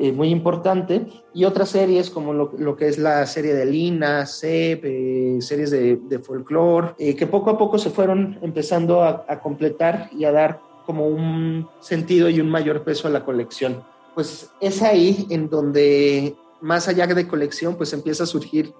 eh, 0.00 0.12
muy 0.12 0.30
importante, 0.30 1.06
y 1.34 1.44
otras 1.44 1.68
series 1.68 2.08
como 2.08 2.32
lo, 2.32 2.74
que 2.76 2.88
es 2.88 2.96
la 2.96 3.26
serie 3.26 3.54
de 3.54 3.66
Lina, 3.66 4.24
Sep, 4.24 4.82
eh, 4.82 5.36
series 5.40 5.70
de, 5.70 5.96
de 5.96 6.18
folclore, 6.20 6.94
eh, 6.98 7.14
que 7.14 7.26
poco 7.26 7.50
a 7.50 7.58
poco 7.58 7.76
se 7.76 7.90
fueron 7.90 8.38
empezando 8.40 9.02
a, 9.02 9.26
a 9.28 9.40
completar 9.40 10.08
y 10.16 10.24
a 10.24 10.32
dar 10.32 10.60
como 10.86 11.06
un 11.06 11.68
sentido 11.80 12.30
y 12.30 12.40
un 12.40 12.48
mayor 12.48 12.82
peso 12.82 13.08
a 13.08 13.10
la 13.10 13.26
colección. 13.26 13.82
Pues 14.14 14.50
es 14.58 14.80
ahí 14.80 15.26
en 15.28 15.50
donde, 15.50 16.34
más 16.62 16.88
allá 16.88 17.06
de 17.06 17.28
colección, 17.28 17.76
pues 17.76 17.92
empieza 17.92 18.24
a 18.24 18.26
surgir 18.26 18.72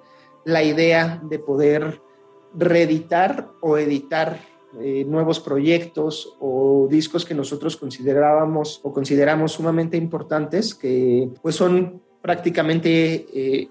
la 0.48 0.62
idea 0.62 1.20
de 1.22 1.38
poder 1.38 2.00
reeditar 2.54 3.50
o 3.60 3.76
editar 3.76 4.40
eh, 4.80 5.04
nuevos 5.06 5.40
proyectos 5.40 6.36
o 6.40 6.88
discos 6.90 7.26
que 7.26 7.34
nosotros 7.34 7.76
considerábamos 7.76 8.80
o 8.82 8.94
consideramos 8.94 9.52
sumamente 9.52 9.98
importantes, 9.98 10.74
que 10.74 11.28
pues 11.42 11.54
son 11.54 12.00
prácticamente 12.22 13.26
eh, 13.34 13.68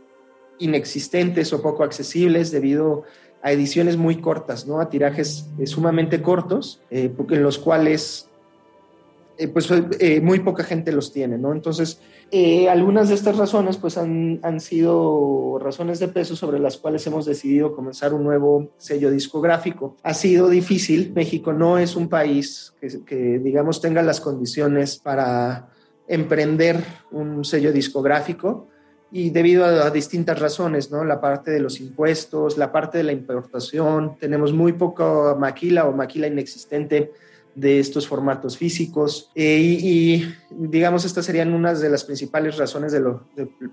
inexistentes 0.60 1.52
o 1.52 1.64
poco 1.64 1.84
accesibles 1.84 2.52
debido 2.52 3.04
a 3.42 3.52
ediciones 3.52 3.98
muy 3.98 4.22
cortas, 4.22 4.68
¿no? 4.68 4.80
a 4.80 4.88
tirajes 4.88 5.50
eh, 5.58 5.66
sumamente 5.66 6.22
cortos, 6.22 6.84
en 6.92 7.42
los 7.42 7.58
cuales 7.58 8.30
pues 9.54 9.70
muy 10.22 10.40
poca 10.40 10.64
gente 10.64 10.92
los 10.92 11.12
tiene, 11.12 11.38
¿no? 11.38 11.54
Entonces, 11.54 12.00
eh, 12.32 12.68
algunas 12.70 13.10
de 13.10 13.16
estas 13.16 13.38
razones 13.38 13.78
pues 13.78 13.98
han, 13.98 14.40
han, 14.44 14.60
sido 14.60 15.60
razones 15.60 16.00
de 16.00 16.08
peso 16.08 16.36
sobre 16.36 16.60
las 16.60 16.78
cuales 16.78 17.06
hemos 17.08 17.26
decidido 17.26 17.76
comenzar 17.76 18.14
un 18.14 18.24
nuevo 18.24 18.72
sello 18.78 19.12
discográfico. 19.12 19.96
Ha 20.04 20.14
sido 20.14 20.50
difícil, 20.50 21.14
México 21.14 21.54
no 21.54 21.78
es 21.78 21.96
un 21.96 22.10
país 22.10 22.74
que 23.06 23.40
digamos 23.40 23.80
tenga 23.80 24.02
las 24.02 24.20
condiciones 24.20 24.98
para 24.98 25.70
emprender 26.08 26.84
un 27.12 27.46
sello 27.46 27.72
discográfico 27.72 28.68
y 29.12 29.30
debido 29.30 29.66
a, 29.66 29.90
distintas 29.90 30.40
razones, 30.40 30.92
¿no? 30.92 31.06
La 31.06 31.22
parte 31.22 31.52
de 31.52 31.60
los 31.60 31.80
impuestos, 31.80 32.58
la 32.58 32.72
parte 32.72 32.98
de 32.98 33.06
la 33.06 33.14
importación, 33.14 34.18
tenemos 34.20 34.52
muy 34.52 34.74
poca 34.74 35.36
maquila 35.36 35.88
o 35.88 35.94
maquila 35.94 36.28
inexistente 36.28 37.14
de 37.58 37.80
estos 37.80 38.08
formatos 38.08 38.56
físicos. 38.56 39.32
Eh, 39.34 39.58
y, 39.60 40.36
digamos 40.52 41.06
estas 41.06 41.26
serían 41.26 41.54
unas 41.54 41.82
de 41.82 41.90
las 41.90 42.04
principales 42.04 42.56
razones 42.56 42.92
de 42.92 43.00
lo, 43.00 43.24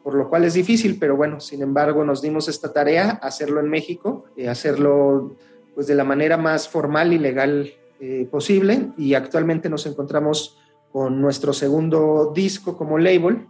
por 0.02 0.14
lo 0.14 0.30
cual 0.30 0.44
es 0.44 0.54
difícil, 0.54 0.96
pero 0.98 1.16
bueno, 1.16 1.38
sin 1.38 1.60
embargo 1.60 2.02
nos 2.02 2.22
dimos 2.22 2.48
esta 2.48 2.72
tarea, 2.72 3.10
hacerlo 3.22 3.60
en 3.60 3.68
México, 3.68 4.24
eh, 4.38 4.48
hacerlo 4.48 5.36
pues 5.74 5.86
de 5.86 5.94
la 5.94 6.04
manera 6.04 6.38
más 6.38 6.66
formal 6.66 7.12
y 7.12 7.18
legal 7.18 7.74
eh, 8.00 8.26
posible. 8.30 8.88
Y 8.96 9.12
actualmente 9.12 9.68
nos 9.68 9.84
encontramos 9.84 10.56
con 10.90 11.20
nuestro 11.20 11.52
segundo 11.52 12.32
disco 12.34 12.78
como 12.78 12.98
label, 12.98 13.48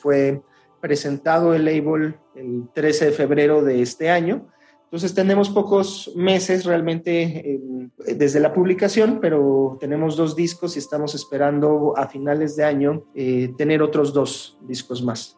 fue 0.00 0.40
presentado 0.80 1.54
el 1.54 1.64
label 1.64 2.16
el 2.34 2.68
13 2.72 3.06
de 3.06 3.12
febrero 3.12 3.62
de 3.62 3.82
este 3.82 4.08
año 4.08 4.46
entonces 4.86 5.14
tenemos 5.14 5.50
pocos 5.50 6.12
meses 6.14 6.64
realmente 6.64 7.60
desde 8.06 8.38
la 8.38 8.52
publicación, 8.52 9.18
pero 9.20 9.76
tenemos 9.80 10.16
dos 10.16 10.36
discos 10.36 10.76
y 10.76 10.78
estamos 10.78 11.16
esperando 11.16 11.94
a 11.96 12.06
finales 12.06 12.54
de 12.54 12.64
año 12.64 13.02
eh, 13.14 13.52
tener 13.58 13.82
otros 13.82 14.14
dos 14.14 14.56
discos 14.62 15.02
más. 15.02 15.36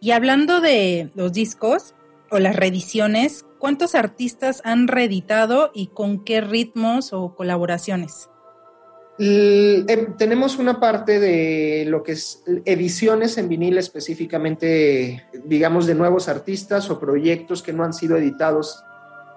Y 0.00 0.12
hablando 0.12 0.60
de 0.60 1.10
los 1.16 1.32
discos 1.32 1.96
o 2.30 2.38
las 2.38 2.54
reediciones, 2.54 3.44
¿cuántos 3.58 3.96
artistas 3.96 4.62
han 4.64 4.86
reeditado 4.86 5.72
y 5.74 5.88
con 5.88 6.22
qué 6.22 6.40
ritmos 6.40 7.12
o 7.12 7.34
colaboraciones? 7.34 8.28
Eh, 9.18 9.86
tenemos 10.18 10.58
una 10.58 10.78
parte 10.78 11.18
de 11.18 11.86
lo 11.88 12.02
que 12.02 12.12
es 12.12 12.42
ediciones 12.66 13.38
en 13.38 13.48
vinil 13.48 13.78
específicamente, 13.78 15.26
digamos, 15.46 15.86
de 15.86 15.94
nuevos 15.94 16.28
artistas 16.28 16.90
o 16.90 16.98
proyectos 16.98 17.62
que 17.62 17.72
no 17.72 17.84
han 17.84 17.92
sido 17.92 18.16
editados 18.16 18.84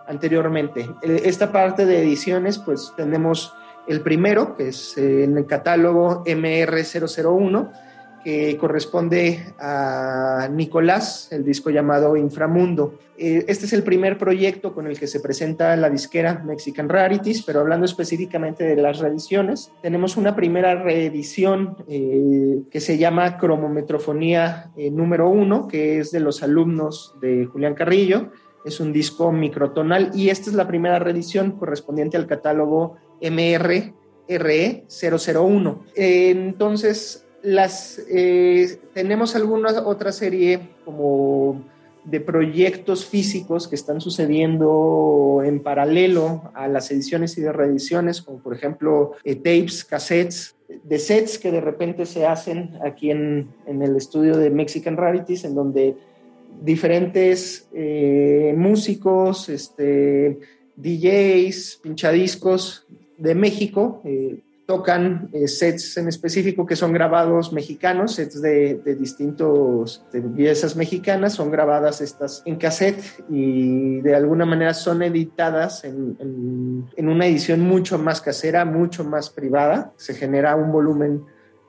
anteriormente. 0.07 0.89
Eh, 1.01 1.21
esta 1.25 1.51
parte 1.51 1.85
de 1.85 2.01
ediciones, 2.01 2.57
pues 2.57 2.91
tenemos 2.97 3.53
el 3.87 4.01
primero, 4.01 4.55
que 4.55 4.69
es 4.69 4.97
eh, 4.97 5.23
en 5.23 5.37
el 5.37 5.45
catálogo 5.45 6.23
MR001, 6.25 7.71
que 8.23 8.57
corresponde 8.57 9.53
a 9.59 10.49
Nicolás, 10.51 11.27
el 11.31 11.43
disco 11.43 11.69
llamado 11.69 12.15
Inframundo. 12.17 12.99
Eh, 13.17 13.45
este 13.47 13.65
es 13.65 13.73
el 13.73 13.83
primer 13.83 14.17
proyecto 14.17 14.73
con 14.73 14.87
el 14.87 14.97
que 14.97 15.07
se 15.07 15.19
presenta 15.19 15.75
la 15.75 15.89
disquera 15.89 16.41
Mexican 16.45 16.87
Rarities, 16.87 17.43
pero 17.43 17.59
hablando 17.59 17.85
específicamente 17.85 18.63
de 18.63 18.81
las 18.81 18.99
reediciones, 18.99 19.71
tenemos 19.81 20.15
una 20.15 20.35
primera 20.35 20.81
reedición 20.81 21.75
eh, 21.87 22.61
que 22.71 22.79
se 22.79 22.97
llama 22.97 23.37
Cromometrofonía 23.37 24.71
eh, 24.77 24.89
número 24.89 25.29
uno, 25.29 25.67
que 25.67 25.99
es 25.99 26.11
de 26.11 26.21
los 26.21 26.43
alumnos 26.43 27.15
de 27.21 27.45
Julián 27.45 27.73
Carrillo. 27.73 28.31
Es 28.63 28.79
un 28.79 28.93
disco 28.93 29.31
microtonal 29.31 30.11
y 30.13 30.29
esta 30.29 30.49
es 30.49 30.55
la 30.55 30.67
primera 30.67 30.99
reedición 30.99 31.51
correspondiente 31.51 32.17
al 32.17 32.27
catálogo 32.27 32.97
MR 33.21 33.93
RE 34.29 34.85
001. 34.87 35.85
entonces, 35.95 37.25
las, 37.43 38.01
eh, 38.09 38.79
tenemos 38.93 39.35
alguna 39.35 39.71
otra 39.83 40.11
serie 40.11 40.69
como 40.85 41.63
de 42.03 42.19
proyectos 42.19 43.05
físicos 43.05 43.67
que 43.67 43.75
están 43.75 44.01
sucediendo 44.01 45.41
en 45.45 45.61
paralelo 45.61 46.51
a 46.53 46.67
las 46.67 46.89
ediciones 46.91 47.37
y 47.37 47.41
de 47.41 47.51
reediciones, 47.51 48.21
como 48.21 48.39
por 48.39 48.55
ejemplo 48.55 49.13
eh, 49.23 49.35
tapes, 49.35 49.83
cassettes, 49.83 50.55
de 50.83 50.99
sets 50.99 51.37
que 51.37 51.51
de 51.51 51.61
repente 51.61 52.05
se 52.05 52.25
hacen 52.25 52.77
aquí 52.83 53.11
en, 53.11 53.49
el 53.67 53.95
estudio 53.95 54.37
de 54.37 54.49
Mexican 54.49 54.97
Rarities, 54.97 55.43
en 55.43 55.55
donde 55.55 55.95
diferentes 56.61 57.67
eh, 57.73 58.53
músicos, 58.55 59.49
este, 59.49 60.39
DJs, 60.75 61.79
pinchadiscos 61.81 62.85
de 63.17 63.35
México, 63.35 64.01
tocan 64.69 65.31
eh, 65.33 65.47
sets 65.47 65.97
en 65.97 66.07
específico 66.07 66.67
que 66.67 66.75
son 66.75 66.93
grabados 66.93 67.51
mexicanos, 67.51 68.13
sets 68.13 68.39
de, 68.39 68.75
de 68.75 68.93
distintos 68.93 70.05
piezas 70.35 70.75
mexicanas, 70.75 71.33
son 71.33 71.49
grabadas 71.49 72.01
estas 72.01 72.43
en 72.45 72.55
cassette 72.57 73.01
y 73.31 73.99
de 74.01 74.13
alguna 74.13 74.45
manera 74.45 74.75
son 74.75 75.01
editadas 75.01 75.83
en, 75.85 76.15
en, 76.19 76.85
en 76.95 77.09
una 77.09 77.25
edición 77.25 77.61
mucho 77.61 77.97
más 77.97 78.21
casera, 78.21 78.63
mucho 78.63 79.03
más 79.03 79.31
privada. 79.31 79.91
Se 79.95 80.13
genera 80.13 80.55
un 80.55 80.71
volumen 80.71 81.23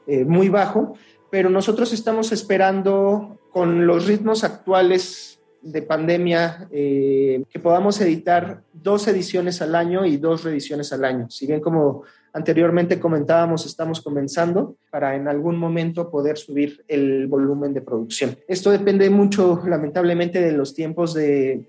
eh, 0.06 0.26
muy 0.26 0.50
bajo, 0.50 0.92
pero 1.30 1.48
nosotros 1.48 1.94
estamos 1.94 2.32
esperando 2.32 3.38
con 3.50 3.86
los 3.86 4.06
ritmos 4.08 4.44
actuales 4.44 5.39
de 5.62 5.82
pandemia 5.82 6.68
eh, 6.70 7.42
que 7.50 7.58
podamos 7.58 8.00
editar 8.00 8.62
dos 8.72 9.06
ediciones 9.08 9.60
al 9.62 9.74
año 9.74 10.04
y 10.06 10.16
dos 10.16 10.44
reediciones 10.44 10.92
al 10.92 11.04
año. 11.04 11.28
Si 11.30 11.46
bien 11.46 11.60
como 11.60 12.02
anteriormente 12.32 13.00
comentábamos, 13.00 13.66
estamos 13.66 14.00
comenzando 14.00 14.76
para 14.90 15.16
en 15.16 15.28
algún 15.28 15.58
momento 15.58 16.10
poder 16.10 16.38
subir 16.38 16.84
el 16.88 17.26
volumen 17.26 17.74
de 17.74 17.82
producción. 17.82 18.36
Esto 18.48 18.70
depende 18.70 19.10
mucho, 19.10 19.62
lamentablemente, 19.66 20.40
de 20.40 20.52
los 20.52 20.74
tiempos 20.74 21.14
de, 21.14 21.66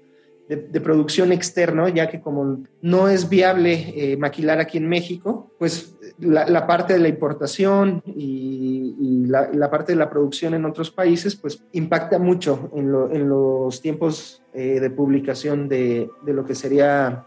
de, 0.57 0.81
producción 0.81 1.31
externo, 1.31 1.87
ya 1.87 2.09
que 2.09 2.19
como 2.19 2.63
no 2.81 3.07
es 3.07 3.29
viable 3.29 3.93
eh, 3.95 4.17
maquilar 4.17 4.59
aquí 4.59 4.77
en 4.77 4.89
México, 4.89 5.51
pues 5.57 5.95
la, 6.19 6.45
la 6.45 6.67
parte 6.67 6.93
de 6.93 6.99
la 6.99 7.07
importación 7.07 8.03
y, 8.05 8.95
y, 8.99 9.25
la, 9.27 9.49
la, 9.53 9.71
parte 9.71 9.93
de 9.93 9.97
la 9.97 10.09
producción 10.09 10.53
en 10.53 10.65
otros 10.65 10.91
países, 10.91 11.35
pues 11.35 11.63
impacta 11.71 12.19
mucho 12.19 12.69
en, 12.75 12.91
lo, 12.91 13.11
en 13.11 13.29
los 13.29 13.81
tiempos 13.81 14.43
eh, 14.53 14.81
de 14.81 14.89
publicación 14.89 15.69
de, 15.69 16.09
de, 16.23 16.33
lo 16.33 16.43
que 16.43 16.55
sería 16.55 17.25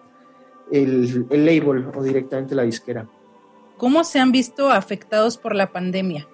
el, 0.70 1.26
el 1.30 1.46
label 1.46 1.86
o 1.94 2.02
directamente 2.02 2.54
la 2.54 2.64
disquera. 2.64 3.08
¿Cómo 3.78 4.04
se 4.04 4.20
han 4.20 4.32
visto 4.32 4.70
afectados 4.70 5.38
por 5.38 5.54
la 5.54 5.72
pandemia? 5.72 6.28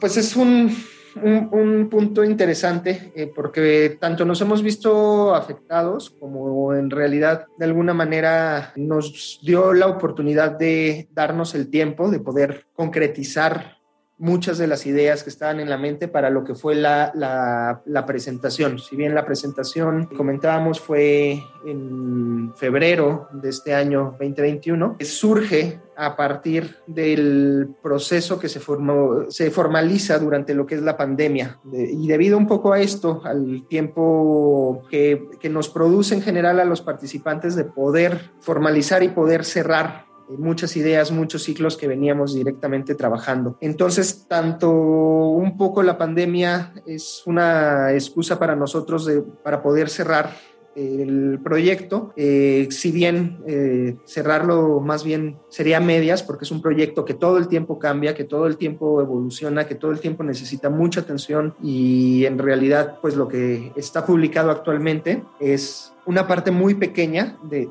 Pues 0.00 0.16
es 0.16 0.36
un, 0.36 0.74
un, 1.16 1.48
un 1.52 1.88
punto 1.88 2.24
interesante 2.24 3.12
eh, 3.14 3.30
porque 3.34 3.96
tanto 4.00 4.24
nos 4.24 4.40
hemos 4.40 4.62
visto 4.62 5.34
afectados 5.34 6.10
como 6.10 6.74
en 6.74 6.90
realidad 6.90 7.46
de 7.58 7.64
alguna 7.64 7.94
manera 7.94 8.72
nos 8.76 9.40
dio 9.42 9.72
la 9.72 9.86
oportunidad 9.86 10.52
de 10.52 11.08
darnos 11.12 11.54
el 11.54 11.68
tiempo 11.68 12.10
de 12.10 12.20
poder 12.20 12.66
concretizar 12.74 13.82
muchas 14.22 14.56
de 14.56 14.68
las 14.68 14.86
ideas 14.86 15.24
que 15.24 15.30
estaban 15.30 15.58
en 15.58 15.68
la 15.68 15.76
mente 15.76 16.06
para 16.06 16.30
lo 16.30 16.44
que 16.44 16.54
fue 16.54 16.76
la, 16.76 17.10
la, 17.12 17.82
la, 17.86 18.06
presentación. 18.06 18.78
Si 18.78 18.94
bien 18.94 19.16
la 19.16 19.26
presentación, 19.26 20.06
comentábamos, 20.16 20.78
fue 20.78 21.42
en 21.66 22.52
febrero 22.54 23.28
de 23.32 23.48
este 23.48 23.74
año 23.74 24.16
2021, 24.20 24.98
surge 25.00 25.80
a 26.04 26.16
partir 26.16 26.76
del 26.86 27.74
proceso 27.80 28.38
que 28.38 28.48
se, 28.48 28.58
formó, 28.58 29.30
se 29.30 29.50
formaliza 29.50 30.18
durante 30.18 30.54
lo 30.54 30.66
que 30.66 30.74
es 30.74 30.82
la 30.82 30.96
pandemia. 30.96 31.60
Y 31.72 32.08
debido 32.08 32.36
un 32.36 32.46
poco 32.46 32.72
a 32.72 32.80
esto, 32.80 33.22
al 33.24 33.66
tiempo 33.68 34.82
que, 34.90 35.28
que 35.40 35.48
nos 35.48 35.68
produce 35.68 36.14
en 36.14 36.22
general 36.22 36.58
a 36.58 36.64
los 36.64 36.80
participantes 36.80 37.54
de 37.54 37.64
poder 37.64 38.32
formalizar 38.40 39.02
y 39.02 39.08
poder 39.08 39.44
cerrar 39.44 40.06
muchas 40.38 40.76
ideas, 40.76 41.10
muchos 41.10 41.42
ciclos 41.42 41.76
que 41.76 41.88
veníamos 41.88 42.34
directamente 42.34 42.94
trabajando. 42.94 43.56
Entonces, 43.60 44.26
tanto 44.28 44.70
un 44.70 45.56
poco 45.56 45.82
la 45.82 45.98
pandemia 45.98 46.72
es 46.86 47.22
una 47.26 47.92
excusa 47.92 48.38
para 48.38 48.56
nosotros 48.56 49.06
de, 49.06 49.22
para 49.22 49.62
poder 49.62 49.88
cerrar 49.88 50.30
el 50.74 51.38
proyecto, 51.42 52.12
eh, 52.16 52.68
si 52.70 52.90
bien 52.92 53.40
eh, 53.46 53.96
cerrarlo 54.04 54.80
más 54.80 55.04
bien 55.04 55.38
sería 55.48 55.80
medias, 55.80 56.22
porque 56.22 56.44
es 56.44 56.50
un 56.50 56.62
proyecto 56.62 57.04
que 57.04 57.14
todo 57.14 57.38
el 57.38 57.48
tiempo 57.48 57.78
cambia, 57.78 58.14
que 58.14 58.24
todo 58.24 58.46
el 58.46 58.56
tiempo 58.56 59.00
evoluciona, 59.00 59.66
que 59.66 59.74
todo 59.74 59.90
el 59.90 60.00
tiempo 60.00 60.22
necesita 60.22 60.70
mucha 60.70 61.00
atención 61.00 61.54
y 61.62 62.24
en 62.24 62.38
realidad 62.38 62.98
pues 63.00 63.16
lo 63.16 63.28
que 63.28 63.72
está 63.76 64.06
publicado 64.06 64.50
actualmente 64.50 65.22
es 65.40 65.92
una 66.06 66.26
parte 66.26 66.50
muy 66.50 66.74
pequeña 66.74 67.36
de, 67.42 67.68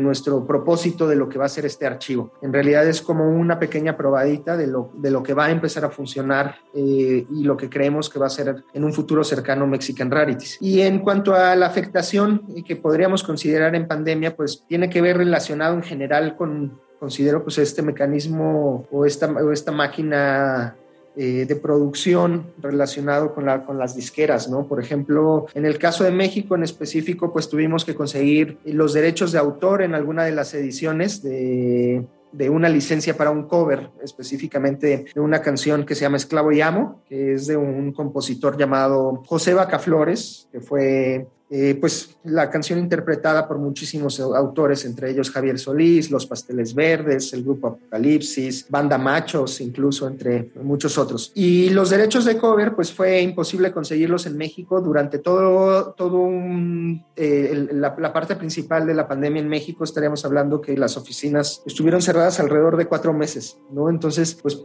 nuestro 0.00 0.46
propósito 0.46 1.08
de 1.08 1.16
lo 1.16 1.28
que 1.28 1.38
va 1.38 1.46
a 1.46 1.48
ser 1.48 1.66
este 1.66 1.86
archivo. 1.86 2.32
En 2.42 2.52
realidad 2.52 2.86
es 2.86 3.02
como 3.02 3.28
una 3.28 3.58
pequeña 3.58 3.96
probadita 3.96 4.56
de 4.56 4.66
lo, 4.66 4.90
de 4.94 5.10
lo 5.10 5.22
que 5.22 5.34
va 5.34 5.46
a 5.46 5.50
empezar 5.50 5.84
a 5.84 5.90
funcionar 5.90 6.56
eh, 6.74 7.26
y 7.28 7.44
lo 7.44 7.56
que 7.56 7.68
creemos 7.68 8.08
que 8.08 8.18
va 8.18 8.26
a 8.26 8.30
ser 8.30 8.64
en 8.72 8.84
un 8.84 8.92
futuro 8.92 9.24
cercano 9.24 9.66
Mexican 9.66 10.10
Rarities. 10.10 10.58
Y 10.60 10.80
en 10.80 11.00
cuanto 11.00 11.34
a 11.34 11.56
la 11.56 11.66
afectación 11.66 12.42
que 12.66 12.76
podríamos 12.76 13.22
considerar 13.22 13.74
en 13.74 13.88
pandemia, 13.88 14.36
pues 14.36 14.64
tiene 14.68 14.88
que 14.88 15.00
ver 15.00 15.16
relacionado 15.16 15.74
en 15.74 15.82
general 15.82 16.36
con, 16.36 16.80
considero, 17.00 17.42
pues 17.42 17.58
este 17.58 17.82
mecanismo 17.82 18.86
o 18.90 19.04
esta, 19.04 19.26
o 19.26 19.50
esta 19.50 19.72
máquina 19.72 20.76
eh, 21.16 21.44
de 21.46 21.56
producción 21.56 22.46
relacionado 22.58 23.34
con, 23.34 23.44
la, 23.44 23.64
con 23.64 23.78
las 23.78 23.94
disqueras, 23.94 24.48
¿no? 24.48 24.66
Por 24.66 24.80
ejemplo, 24.80 25.46
en 25.54 25.66
el 25.66 25.78
caso 25.78 26.04
de 26.04 26.10
México 26.10 26.54
en 26.54 26.62
específico, 26.62 27.32
pues 27.32 27.48
tuvimos 27.48 27.84
que 27.84 27.94
conseguir 27.94 28.58
los 28.64 28.94
derechos 28.94 29.32
de 29.32 29.38
autor 29.38 29.82
en 29.82 29.94
alguna 29.94 30.24
de 30.24 30.32
las 30.32 30.54
ediciones 30.54 31.22
de, 31.22 32.06
de 32.32 32.50
una 32.50 32.68
licencia 32.68 33.16
para 33.16 33.30
un 33.30 33.44
cover, 33.44 33.90
específicamente 34.02 35.04
de 35.14 35.20
una 35.20 35.42
canción 35.42 35.84
que 35.84 35.94
se 35.94 36.02
llama 36.02 36.16
Esclavo 36.16 36.50
y 36.50 36.60
Amo, 36.60 37.02
que 37.08 37.34
es 37.34 37.46
de 37.46 37.56
un 37.56 37.92
compositor 37.92 38.56
llamado 38.56 39.22
José 39.26 39.54
Vaca 39.54 39.78
Flores, 39.78 40.48
que 40.50 40.60
fue 40.60 41.26
eh, 41.54 41.76
pues 41.78 42.16
la 42.24 42.48
canción 42.48 42.78
interpretada 42.78 43.46
por 43.46 43.58
muchísimos 43.58 44.18
autores, 44.18 44.86
entre 44.86 45.10
ellos 45.10 45.30
Javier 45.30 45.58
Solís, 45.58 46.10
Los 46.10 46.24
Pasteles 46.24 46.74
Verdes, 46.74 47.34
el 47.34 47.42
grupo 47.42 47.66
Apocalipsis, 47.66 48.64
Banda 48.70 48.96
Machos, 48.96 49.60
incluso 49.60 50.08
entre 50.08 50.50
muchos 50.62 50.96
otros. 50.96 51.30
Y 51.34 51.68
los 51.68 51.90
derechos 51.90 52.24
de 52.24 52.38
cover, 52.38 52.74
pues 52.74 52.90
fue 52.90 53.20
imposible 53.20 53.70
conseguirlos 53.70 54.24
en 54.24 54.38
México 54.38 54.80
durante 54.80 55.18
todo, 55.18 55.92
todo 55.92 56.22
un, 56.22 57.04
eh, 57.16 57.68
la, 57.72 57.94
la, 57.98 58.12
parte 58.14 58.34
principal 58.34 58.86
de 58.86 58.94
la 58.94 59.06
pandemia 59.06 59.42
en 59.42 59.48
México. 59.50 59.84
Estaríamos 59.84 60.24
hablando 60.24 60.62
que 60.62 60.74
las 60.78 60.96
oficinas 60.96 61.62
estuvieron 61.66 62.00
cerradas 62.00 62.40
alrededor 62.40 62.78
de 62.78 62.86
cuatro 62.86 63.12
meses, 63.12 63.58
¿no? 63.70 63.90
Entonces, 63.90 64.38
pues 64.40 64.64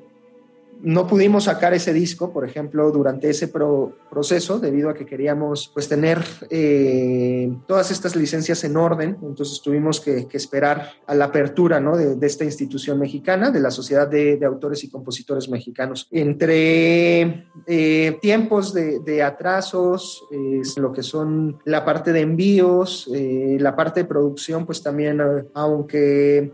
no 0.82 1.08
pudimos 1.08 1.46
sacar 1.46 1.74
ese 1.74 1.94
disco, 1.94 2.32
por 2.32 2.46
ejemplo, 2.46 2.92
durante 2.92 3.30
ese 3.30 3.48
pro 3.48 3.98
proceso, 4.10 4.60
debido 4.60 4.90
a 4.90 4.94
que 4.94 5.06
queríamos 5.06 5.70
pues 5.74 5.88
tener 5.88 6.24
eh, 6.50 7.52
todas 7.68 7.92
estas 7.92 8.16
licencias 8.16 8.64
en 8.64 8.78
orden, 8.78 9.18
entonces 9.22 9.62
tuvimos 9.62 10.00
que, 10.00 10.28
esperar 10.38 10.92
a 11.08 11.16
la 11.16 11.26
apertura 11.26 11.80
¿no? 11.80 11.98
de, 11.98 12.26
esta 12.26 12.44
institución 12.44 13.00
mexicana, 13.00 13.50
de 13.50 13.60
la 13.60 13.72
Sociedad 13.72 14.08
de, 14.08 14.40
Autores 14.46 14.84
y 14.84 14.90
Compositores 14.90 15.50
Mexicanos. 15.50 16.08
Entre 16.12 17.48
eh, 17.66 18.18
tiempos 18.22 18.74
de, 18.74 19.24
atrasos, 19.24 20.24
eh, 20.32 20.62
lo 20.78 20.92
que 20.92 21.02
son 21.04 21.60
la 21.66 21.84
parte 21.84 22.14
de 22.14 22.22
envíos, 22.22 23.10
eh, 23.14 23.58
la 23.60 23.76
parte 23.76 24.02
de 24.02 24.06
producción, 24.06 24.66
pues 24.66 24.84
también, 24.84 25.22
aunque 25.54 26.52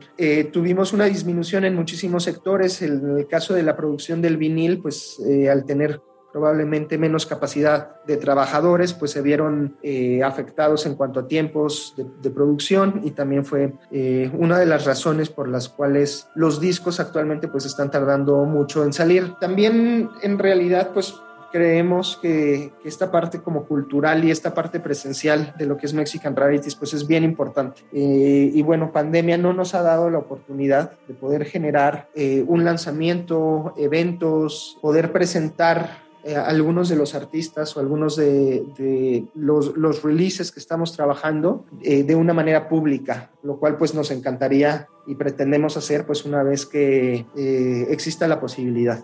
tuvimos 0.51 0.93
una 0.93 1.05
disminución 1.05 1.65
en 1.65 1.75
muchísimos 1.75 2.23
sectores, 2.23 2.81
en 2.81 3.17
el 3.17 3.27
caso 3.27 3.53
de 3.53 3.63
la 3.63 3.75
producción 3.75 4.12
del 4.21 4.37
vinil, 4.37 4.81
pues 4.81 5.19
eh, 5.27 5.49
al 5.49 5.65
tener 5.65 6.01
probablemente 6.33 6.97
menos 6.97 7.27
capacidad 7.27 8.03
de 8.05 8.17
trabajadores, 8.17 8.93
pues 8.93 9.11
se 9.11 9.21
vieron 9.21 9.77
eh, 9.83 10.23
afectados 10.23 10.87
en 10.87 10.95
cuanto 10.95 11.19
a 11.19 11.27
tiempos 11.27 11.93
de, 11.95 12.29
producción 12.31 13.01
y 13.03 13.11
también 13.11 13.45
fue 13.45 13.75
eh, 13.91 14.31
una 14.33 14.57
de 14.57 14.65
las 14.65 14.85
razones 14.85 15.29
por 15.29 15.47
las 15.47 15.69
cuales 15.69 16.27
los 16.33 16.59
discos 16.59 16.99
actualmente 16.99 17.47
pues 17.47 17.65
están 17.65 17.91
tardando 17.91 18.43
mucho 18.45 18.83
en 18.83 18.91
salir. 18.91 19.35
También 19.39 20.09
en 20.23 20.39
realidad 20.39 20.89
pues 20.91 21.13
creemos 21.53 22.17
que, 22.21 22.73
que, 22.81 22.89
esta 22.89 23.11
parte 23.11 23.39
como 23.39 23.65
cultural 23.65 24.25
y 24.25 24.31
esta 24.31 24.53
parte 24.55 24.79
presencial 24.79 25.53
de 25.57 25.67
lo 25.67 25.77
que 25.77 25.85
es 25.85 25.93
Mexican 25.93 26.35
Rarities 26.35 26.75
pues 26.75 26.93
es 26.93 27.07
bien 27.07 27.23
importante. 27.23 27.83
Eh, 27.93 28.51
y 28.51 28.61
bueno, 28.63 28.91
pandemia 28.91 29.37
no 29.37 29.53
nos 29.53 29.75
ha 29.75 29.83
dado 29.83 30.09
la 30.09 30.17
oportunidad 30.17 30.93
de 31.07 31.13
poder 31.13 31.45
generar 31.45 32.09
eh, 32.15 32.43
un 32.47 32.65
lanzamiento, 32.65 33.75
eventos, 33.77 34.79
poder 34.81 35.11
presentar 35.11 36.03
eh, 36.25 36.37
algunos 36.37 36.87
de 36.87 36.95
los 36.95 37.15
artistas 37.15 37.75
o 37.75 37.81
algunos 37.81 38.15
de, 38.15 38.63
de 38.77 39.25
los, 39.35 39.75
los, 39.75 40.03
releases 40.03 40.53
que 40.53 40.61
estamos 40.61 40.95
trabajando 40.95 41.65
eh, 41.81 42.03
de 42.03 42.15
una 42.15 42.33
manera 42.33 42.69
pública, 42.69 43.29
lo 43.43 43.57
cual 43.57 43.77
pues 43.77 43.93
nos 43.93 44.09
encantaría 44.09 44.87
y 45.05 45.15
pretendemos 45.15 45.75
hacer 45.75 46.05
pues 46.05 46.23
una 46.23 46.41
vez 46.41 46.65
que 46.65 47.25
eh, 47.35 47.87
exista 47.89 48.25
la 48.29 48.39
posibilidad. 48.39 49.03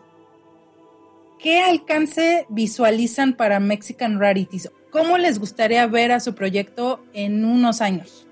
¿Qué 1.39 1.62
alcance 1.62 2.45
visualizan 2.49 3.32
para 3.32 3.62
Mexican 3.62 4.19
Rarities? 4.19 4.69
¿Cómo 4.91 5.17
les 5.17 5.39
gustaría 5.39 5.88
ver 5.88 6.12
a 6.12 6.19
su 6.19 6.36
proyecto 6.36 7.02
en 7.13 7.45
unos 7.45 7.80
años? 7.80 8.28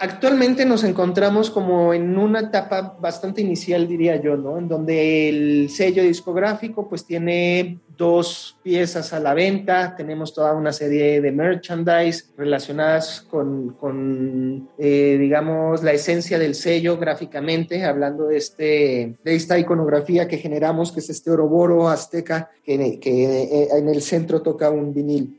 Actualmente 0.00 0.64
nos 0.64 0.84
encontramos 0.84 1.50
como 1.50 1.92
en 1.92 2.16
una 2.16 2.40
etapa 2.40 2.96
bastante 3.00 3.40
inicial, 3.40 3.88
diría 3.88 4.20
yo, 4.20 4.36
¿no? 4.36 4.58
En 4.58 4.68
donde 4.68 5.28
el 5.28 5.70
sello 5.70 6.04
discográfico 6.04 6.88
pues 6.88 7.04
tiene 7.04 7.80
dos 7.96 8.56
piezas 8.62 9.12
a 9.12 9.18
la 9.18 9.34
venta, 9.34 9.96
tenemos 9.96 10.32
toda 10.32 10.54
una 10.54 10.72
serie 10.72 11.20
de 11.20 11.32
merchandise 11.32 12.26
relacionadas 12.36 13.26
con, 13.28 14.68
eh, 14.78 15.16
digamos, 15.18 15.82
la 15.82 15.92
esencia 15.92 16.38
del 16.38 16.54
sello 16.54 16.96
gráficamente, 16.96 17.84
hablando 17.84 18.28
de, 18.28 18.36
este, 18.36 19.16
de 19.24 19.34
esta 19.34 19.58
iconografía 19.58 20.28
que 20.28 20.38
generamos, 20.38 20.92
que 20.92 21.00
es 21.00 21.10
este 21.10 21.32
oroboro 21.32 21.88
azteca, 21.88 22.50
que, 22.62 23.00
que 23.00 23.24
eh, 23.24 23.68
en 23.72 23.88
el 23.88 24.00
centro 24.00 24.42
toca 24.42 24.70
un 24.70 24.94
vinil 24.94 25.37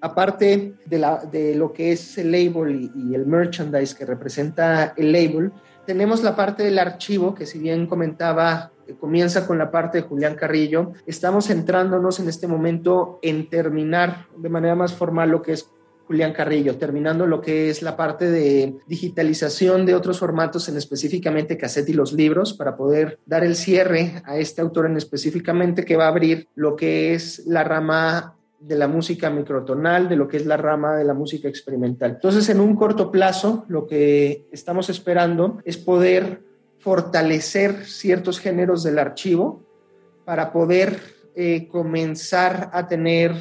aparte 0.00 0.74
de, 0.86 1.54
lo 1.56 1.72
que 1.72 1.92
es 1.92 2.18
el 2.18 2.32
label 2.32 2.90
y, 2.94 3.14
el 3.14 3.26
merchandise 3.26 3.94
que 3.94 4.04
representa 4.04 4.94
el 4.96 5.12
label, 5.12 5.52
tenemos 5.86 6.22
la 6.22 6.34
parte 6.34 6.64
del 6.64 6.78
archivo, 6.78 7.34
que 7.34 7.46
si 7.46 7.58
bien 7.58 7.86
comentaba, 7.86 8.72
comienza 8.98 9.46
con 9.46 9.58
la 9.58 9.70
parte 9.70 9.98
de 9.98 10.04
Julián 10.08 10.34
Carrillo, 10.34 10.92
estamos 11.06 11.46
centrándonos 11.46 12.18
en 12.20 12.28
este 12.28 12.46
momento 12.46 13.18
en 13.22 13.48
terminar 13.48 14.26
de 14.36 14.48
manera 14.48 14.74
más 14.74 14.92
formal 14.92 15.30
lo 15.30 15.42
que 15.42 15.52
es 15.52 15.70
Julián 16.06 16.32
Carrillo, 16.32 16.76
terminando 16.76 17.26
lo 17.26 17.40
que 17.40 17.68
es 17.68 17.82
la 17.82 17.96
parte 17.96 18.30
de 18.30 18.76
digitalización 18.86 19.86
de 19.86 19.94
otros 19.94 20.20
formatos, 20.20 20.68
en 20.68 20.76
específicamente 20.76 21.56
cassette 21.56 21.88
y 21.88 21.94
los 21.94 22.12
libros, 22.12 22.54
para 22.54 22.76
poder 22.76 23.18
dar 23.26 23.42
el 23.42 23.56
cierre 23.56 24.22
a 24.24 24.36
este 24.38 24.60
autor 24.60 24.86
en 24.86 24.96
específicamente 24.96 25.84
que 25.84 25.96
va 25.96 26.04
a 26.04 26.08
abrir 26.08 26.48
lo 26.54 26.76
que 26.76 27.14
es 27.14 27.44
la 27.46 27.64
rama 27.64 28.35
de 28.66 28.76
la 28.76 28.88
música 28.88 29.30
microtonal, 29.30 30.08
de 30.08 30.16
lo 30.16 30.26
que 30.26 30.38
es 30.38 30.46
la 30.46 30.56
rama 30.56 30.96
de 30.96 31.04
la 31.04 31.14
música 31.14 31.48
experimental. 31.48 32.12
Entonces, 32.12 32.48
en 32.48 32.58
un 32.58 32.74
corto 32.74 33.12
plazo, 33.12 33.64
lo 33.68 33.86
que 33.86 34.46
estamos 34.50 34.90
esperando 34.90 35.58
es 35.64 35.76
poder 35.76 36.42
fortalecer 36.80 37.84
ciertos 37.84 38.40
géneros 38.40 38.82
del 38.82 38.98
archivo 38.98 39.62
para 40.24 40.52
poder 40.52 40.98
eh, 41.36 41.68
comenzar 41.68 42.70
a 42.72 42.88
tener 42.88 43.32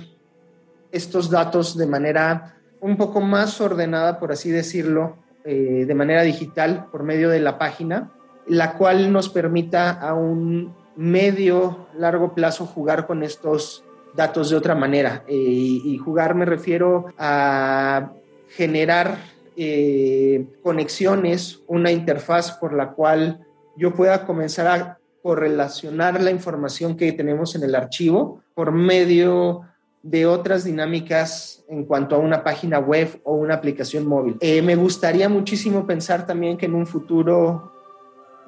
estos 0.92 1.32
datos 1.32 1.76
de 1.76 1.88
manera 1.88 2.58
un 2.80 2.96
poco 2.96 3.20
más 3.20 3.60
ordenada, 3.62 4.20
por 4.20 4.32
así 4.32 4.52
decirlo, 4.52 5.18
eh, 5.44 5.86
de 5.88 5.96
manera 5.96 6.22
digital 6.22 6.88
por 6.92 7.02
medio 7.02 7.30
de 7.30 7.40
la 7.40 7.58
página, 7.58 8.12
la 8.48 8.74
cual 8.78 9.12
nos 9.12 9.30
permita 9.30 9.90
a 9.92 10.14
un 10.14 10.76
medio, 10.96 11.88
largo 11.98 12.36
plazo 12.36 12.68
jugar 12.68 13.08
con 13.08 13.24
estos 13.24 13.84
datos 14.16 14.50
de 14.50 14.56
otra 14.56 14.76
manera. 14.76 15.24
Eh, 15.28 15.36
y 15.36 15.98
jugar 15.98 16.36
me 16.36 16.46
refiero 16.46 17.06
a 17.18 18.12
generar 18.50 19.18
eh, 19.58 20.46
conexiones, 20.62 21.62
una 21.68 21.92
interfaz 21.92 22.52
por 22.54 22.74
la 22.74 22.92
cual 22.92 23.46
yo 23.78 23.94
pueda 23.94 24.26
comenzar 24.26 24.68
a 24.68 25.00
correlacionar 25.24 26.22
la 26.22 26.32
información 26.32 26.98
que 26.98 27.12
tenemos 27.14 27.56
en 27.56 27.64
el 27.64 27.74
archivo 27.74 28.42
por 28.54 28.72
medio 28.72 29.62
de 30.04 30.26
otras 30.26 30.66
dinámicas 30.66 31.64
en 31.68 31.86
cuanto 31.86 32.16
a 32.16 32.20
una 32.20 32.44
página 32.44 32.80
web 32.80 33.20
o 33.24 33.34
una 33.36 33.56
aplicación 33.56 34.06
móvil. 34.06 34.38
Eh, 34.40 34.62
me 34.62 34.76
gustaría 34.76 35.30
muchísimo 35.30 35.88
pensar 35.88 36.28
también 36.28 36.58
que 36.58 36.68
en 36.68 36.76
un 36.76 36.86
futuro 36.86 37.72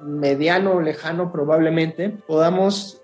mediano 0.04 0.74
o 0.74 0.82
lejano 0.82 1.32
probablemente 1.32 2.10
podamos 2.10 3.02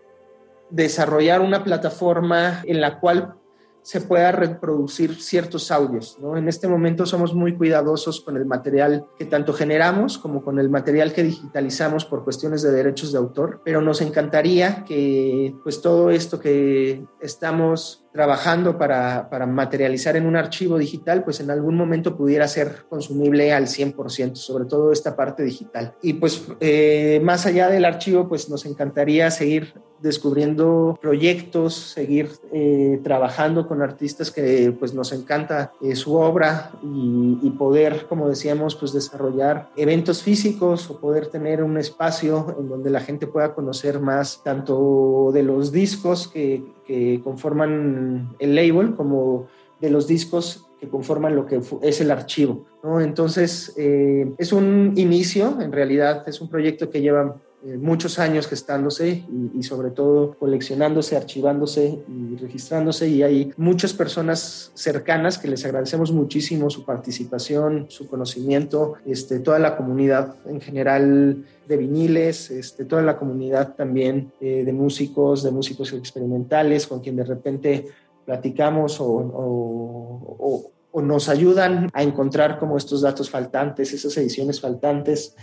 desarrollar 0.69 1.41
una 1.41 1.63
plataforma 1.63 2.61
en 2.65 2.81
la 2.81 2.99
cual 2.99 3.35
se 3.83 3.99
pueda 3.99 4.31
reproducir 4.31 5.21
ciertos 5.21 5.69
audios. 5.69 6.17
En 6.35 6.47
este 6.47 6.67
momento 6.67 7.05
somos 7.05 7.33
muy 7.33 7.55
cuidadosos 7.55 8.21
con 8.21 8.37
el 8.37 8.45
material 8.45 9.05
que 9.17 9.25
tanto 9.25 9.53
generamos 9.53 10.17
como 10.17 10.41
con 10.41 10.57
el 10.57 10.69
material 10.69 11.11
que 11.11 11.23
digitalizamos 11.23 12.05
por 12.05 12.23
cuestiones 12.23 12.61
de 12.61 12.71
derechos 12.71 13.11
de 13.11 13.17
autor, 13.17 13.61
pero 13.63 13.81
nos 13.81 14.01
encantaría 14.01 14.85
que 14.85 15.53
pues 15.63 15.81
todo 15.81 16.11
esto 16.11 16.39
que 16.39 17.05
estamos 17.21 18.05
trabajando 18.13 18.77
para, 18.77 19.29
para, 19.29 19.45
materializar 19.47 20.15
en 20.15 20.27
un 20.27 20.35
archivo 20.35 20.77
digital, 20.77 21.23
pues 21.23 21.39
en 21.39 21.49
algún 21.49 21.75
momento 21.75 22.15
pudiera 22.15 22.47
ser 22.47 22.85
consumible 22.87 23.51
al 23.53 23.65
100%, 23.65 24.35
sobre 24.35 24.65
todo 24.65 24.91
esta 24.91 25.15
parte 25.15 25.43
digital. 25.43 25.95
Y 26.01 26.13
pues 26.13 26.43
eh, 26.59 27.19
más 27.23 27.47
allá 27.47 27.69
del 27.69 27.85
archivo, 27.85 28.29
pues 28.29 28.49
nos 28.49 28.67
encantaría 28.67 29.31
seguir 29.31 29.73
descubriendo 30.03 30.99
proyectos, 31.01 31.73
seguir 31.73 32.29
eh, 32.51 32.99
trabajando 33.03 33.67
con 33.67 33.81
artistas 33.81 34.31
que 34.31 34.75
pues 34.77 34.93
nos 34.93 35.13
encanta 35.13 35.71
eh, 35.81 35.95
su 35.95 36.15
obra 36.15 36.71
y, 36.83 37.49
poder, 37.57 38.07
como 38.09 38.27
decíamos, 38.27 38.75
pues 38.75 38.91
desarrollar 38.91 39.69
eventos 39.77 40.21
físicos 40.21 40.89
o 40.89 40.99
poder 40.99 41.27
tener 41.27 41.63
un 41.63 41.77
espacio 41.77 42.55
en 42.59 42.67
donde 42.67 42.89
la 42.89 42.99
gente 42.99 43.27
pueda 43.27 43.53
conocer 43.53 43.99
más 43.99 44.41
tanto 44.43 45.31
de 45.33 45.43
los 45.43 45.71
discos 45.71 46.27
que, 46.27 46.63
que 46.85 47.21
conforman 47.23 48.35
el 48.39 48.55
label 48.55 48.95
como 48.95 49.47
de 49.79 49.89
los 49.89 50.07
discos 50.07 50.65
que 50.79 50.89
conforman 50.89 51.35
lo 51.35 51.45
que 51.45 51.61
es 51.81 52.01
el 52.01 52.11
archivo. 52.11 52.65
¿no? 52.83 52.99
Entonces, 52.99 53.73
eh, 53.77 54.33
es 54.37 54.51
un 54.51 54.93
inicio, 54.97 55.61
en 55.61 55.71
realidad 55.71 56.27
es 56.27 56.41
un 56.41 56.49
proyecto 56.49 56.89
que 56.89 56.99
lleva 56.99 57.37
eh, 57.65 57.77
muchos 57.77 58.19
años 58.19 58.47
gestándose 58.47 59.23
y, 59.53 59.63
sobre 59.63 59.91
todo 59.91 60.35
coleccionándose, 60.37 61.15
archivándose 61.15 62.03
y 62.09 62.35
registrándose. 62.35 63.07
Y 63.07 63.23
hay 63.23 63.53
muchas 63.55 63.93
personas 63.93 64.71
cercanas 64.73 65.37
que 65.37 65.47
les 65.47 65.63
agradecemos 65.63 66.11
muchísimo 66.11 66.69
su 66.69 66.83
participación, 66.83 67.85
su 67.87 68.07
conocimiento, 68.07 68.95
este, 69.05 69.39
toda 69.39 69.59
la 69.59 69.77
comunidad 69.77 70.35
en 70.45 70.59
general 70.59 71.45
de 71.67 71.77
viniles, 71.77 72.51
este, 72.51 72.83
toda 72.83 73.01
la 73.01 73.17
comunidad 73.17 73.75
también 73.75 74.33
eh, 74.41 74.63
de 74.65 74.73
músicos, 74.73 75.43
de 75.43 75.51
músicos 75.51 75.93
experimentales 75.93 76.85
con 76.85 76.99
quien 76.99 77.15
de 77.15 77.23
repente 77.23 77.85
platicamos 78.25 78.97
o, 78.99 80.69
nos 81.01 81.29
ayudan 81.29 81.89
a 81.93 82.03
encontrar 82.03 82.59
como 82.59 82.77
estos 82.77 83.01
datos 83.01 83.29
faltantes, 83.29 83.93
esas 83.93 84.15
ediciones 84.17 84.61
faltantes 84.61 85.35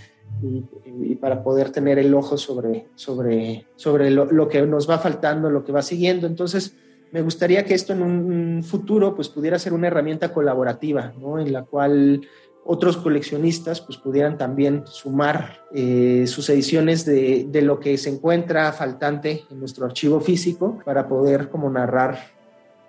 y, 0.42 1.16
para 1.16 1.42
poder 1.42 1.70
tener 1.70 1.98
el 1.98 2.14
ojo 2.14 2.38
sobre, 2.38 2.86
sobre, 2.94 3.66
sobre 3.76 4.10
lo, 4.10 4.48
que 4.48 4.62
nos 4.62 4.88
va 4.88 4.98
faltando, 4.98 5.50
lo 5.50 5.64
que 5.64 5.72
va 5.72 5.82
siguiendo. 5.82 6.26
Entonces, 6.26 6.76
me 7.12 7.22
gustaría 7.22 7.64
que 7.64 7.74
esto 7.74 7.92
en 7.92 8.02
un 8.02 8.62
futuro 8.62 9.14
pues 9.14 9.28
pudiera 9.28 9.58
ser 9.58 9.72
una 9.72 9.88
herramienta 9.88 10.32
colaborativa, 10.32 11.12
¿no? 11.18 11.38
En 11.38 11.52
la 11.52 11.64
cual 11.64 12.22
otros 12.64 12.96
coleccionistas 12.96 13.80
pues 13.80 13.98
pudieran 13.98 14.38
también 14.38 14.84
sumar 14.86 15.64
eh, 15.74 16.24
sus 16.26 16.48
ediciones 16.50 17.04
de, 17.04 17.46
de, 17.50 17.62
lo 17.62 17.80
que 17.80 17.98
se 17.98 18.10
encuentra 18.10 18.72
faltante 18.72 19.44
en 19.50 19.58
nuestro 19.58 19.86
archivo 19.86 20.20
físico 20.20 20.78
para 20.84 21.08
poder 21.08 21.48
como 21.48 21.68
narrar 21.68 22.39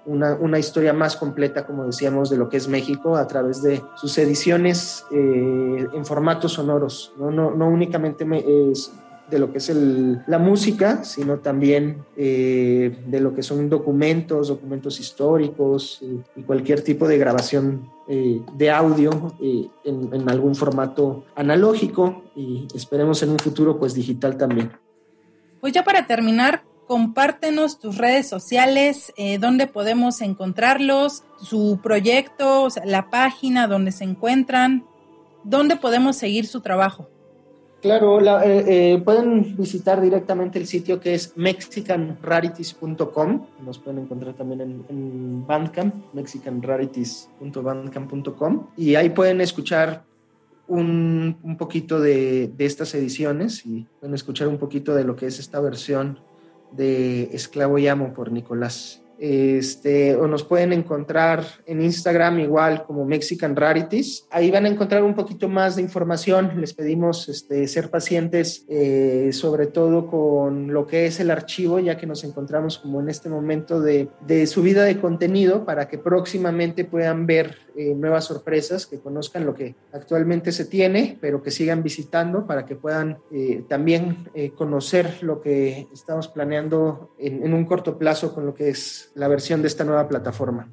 una, 0.05 0.59
historia 0.59 0.93
más 0.93 1.15
completa, 1.15 1.65
como 1.65 1.85
decíamos, 1.85 2.29
de 2.29 2.37
lo 2.37 2.49
que 2.49 2.57
es 2.57 2.67
México 2.67 3.15
a 3.15 3.27
través 3.27 3.61
de 3.61 3.81
sus 3.95 4.17
ediciones 4.17 5.05
eh, 5.11 5.87
en 5.93 6.05
formatos 6.05 6.53
sonoros, 6.53 7.13
¿no? 7.17 7.31
No, 7.31 7.51
no 7.51 7.67
únicamente 7.67 8.25
es 8.71 8.91
de 9.29 9.39
lo 9.39 9.51
que 9.51 9.59
es 9.59 9.71
la 10.27 10.39
música, 10.39 11.05
sino 11.05 11.39
también 11.39 12.03
eh, 12.17 13.01
de 13.07 13.19
lo 13.21 13.33
que 13.33 13.43
son 13.43 13.69
documentos, 13.69 14.49
documentos 14.49 14.99
históricos 14.99 15.99
eh, 16.01 16.17
y 16.35 16.43
cualquier 16.43 16.81
tipo 16.81 17.07
de 17.07 17.17
grabación 17.17 17.89
de 18.11 18.69
audio 18.69 19.33
en, 19.39 20.09
en 20.11 20.29
algún 20.29 20.53
formato 20.53 21.23
analógico 21.33 22.23
y 22.35 22.67
esperemos 22.75 23.23
en 23.23 23.29
un 23.29 23.39
futuro 23.39 23.79
pues 23.79 23.93
digital 23.93 24.35
también. 24.35 24.69
Pues 25.61 25.71
ya 25.71 25.85
para 25.85 26.05
terminar, 26.07 26.63
compártenos 26.91 27.79
tus 27.79 27.97
redes 27.97 28.27
sociales, 28.27 29.13
eh, 29.15 29.37
dónde 29.37 29.65
podemos 29.65 30.19
encontrarlos, 30.19 31.23
su 31.39 31.79
proyecto, 31.81 32.67
la 32.83 33.09
página 33.09 33.67
donde 33.67 33.93
se 33.93 34.03
encuentran, 34.03 34.83
dónde 35.45 35.77
podemos 35.77 36.17
seguir 36.17 36.47
su 36.47 36.59
trabajo. 36.59 37.07
Claro, 37.81 38.19
eh, 38.41 38.65
eh, 38.67 39.01
pueden 39.05 39.55
visitar 39.55 40.01
directamente 40.01 40.59
el 40.59 40.67
sitio 40.67 40.99
que 40.99 41.13
es 41.13 41.31
mexicanrarities.com. 41.37 43.45
Nos 43.65 43.79
pueden 43.79 43.99
encontrar 43.99 44.33
también 44.33 44.83
en, 44.89 45.47
Bandcamp, 45.47 45.95
mexicanrarities.bandcamp.com. 46.11 48.67
Y 48.75 48.95
ahí 48.95 49.11
pueden 49.11 49.39
escuchar 49.39 50.03
un, 50.67 51.37
un 51.41 51.55
poquito 51.55 52.01
de, 52.01 52.49
de, 52.49 52.65
estas 52.65 52.93
ediciones 52.95 53.65
y 53.65 53.87
pueden 54.01 54.13
escuchar 54.13 54.49
un 54.49 54.57
poquito 54.57 54.93
de 54.93 55.05
lo 55.05 55.15
que 55.15 55.27
es 55.27 55.39
esta 55.39 55.61
versión 55.61 56.19
de 56.71 57.29
Esclavo 57.33 57.77
y 57.77 57.87
Amo 57.87 58.13
por 58.13 58.31
Nicolás 58.31 59.03
este, 59.21 60.15
o 60.15 60.25
nos 60.25 60.43
pueden 60.43 60.73
encontrar 60.73 61.45
en 61.67 61.79
Instagram 61.83 62.39
igual 62.39 62.83
como 62.85 63.05
Mexican 63.05 63.55
Rarities. 63.55 64.25
Ahí 64.31 64.49
van 64.49 64.65
a 64.65 64.69
encontrar 64.69 65.03
un 65.03 65.13
poquito 65.13 65.47
más 65.47 65.75
de 65.75 65.83
información. 65.83 66.59
Les 66.59 66.73
pedimos 66.73 67.29
este, 67.29 67.67
ser 67.67 67.91
pacientes, 67.91 68.65
eh, 68.67 69.29
sobre 69.31 69.67
todo 69.67 70.07
con 70.07 70.73
lo 70.73 70.87
que 70.87 71.05
es 71.05 71.19
el 71.19 71.29
archivo, 71.29 71.77
ya 71.77 71.97
que 71.97 72.07
nos 72.07 72.23
encontramos 72.23 72.79
como 72.79 72.99
en 72.99 73.09
este 73.09 73.29
momento 73.29 73.79
de, 73.79 74.09
subida 74.47 74.85
de 74.85 74.99
contenido 74.99 75.65
para 75.65 75.87
que 75.87 75.99
próximamente 75.99 76.83
puedan 76.83 77.27
ver 77.27 77.57
eh, 77.77 77.93
nuevas 77.93 78.25
sorpresas, 78.25 78.87
que 78.87 78.99
conozcan 78.99 79.45
lo 79.45 79.53
que 79.53 79.75
actualmente 79.93 80.51
se 80.51 80.65
tiene, 80.65 81.19
pero 81.21 81.43
que 81.43 81.51
sigan 81.51 81.83
visitando 81.83 82.47
para 82.47 82.65
que 82.65 82.75
puedan 82.75 83.19
eh, 83.31 83.63
también 83.69 84.29
conocer 84.55 85.21
lo 85.21 85.41
que 85.41 85.87
estamos 85.93 86.27
planeando 86.27 87.13
en 87.19 87.53
un 87.53 87.65
corto 87.65 87.99
plazo 87.99 88.33
con 88.33 88.47
lo 88.47 88.55
que 88.55 88.69
es 88.69 89.10
la 89.15 89.27
versión 89.27 89.61
de 89.61 89.67
esta 89.67 89.83
nueva 89.83 90.07
plataforma. 90.07 90.71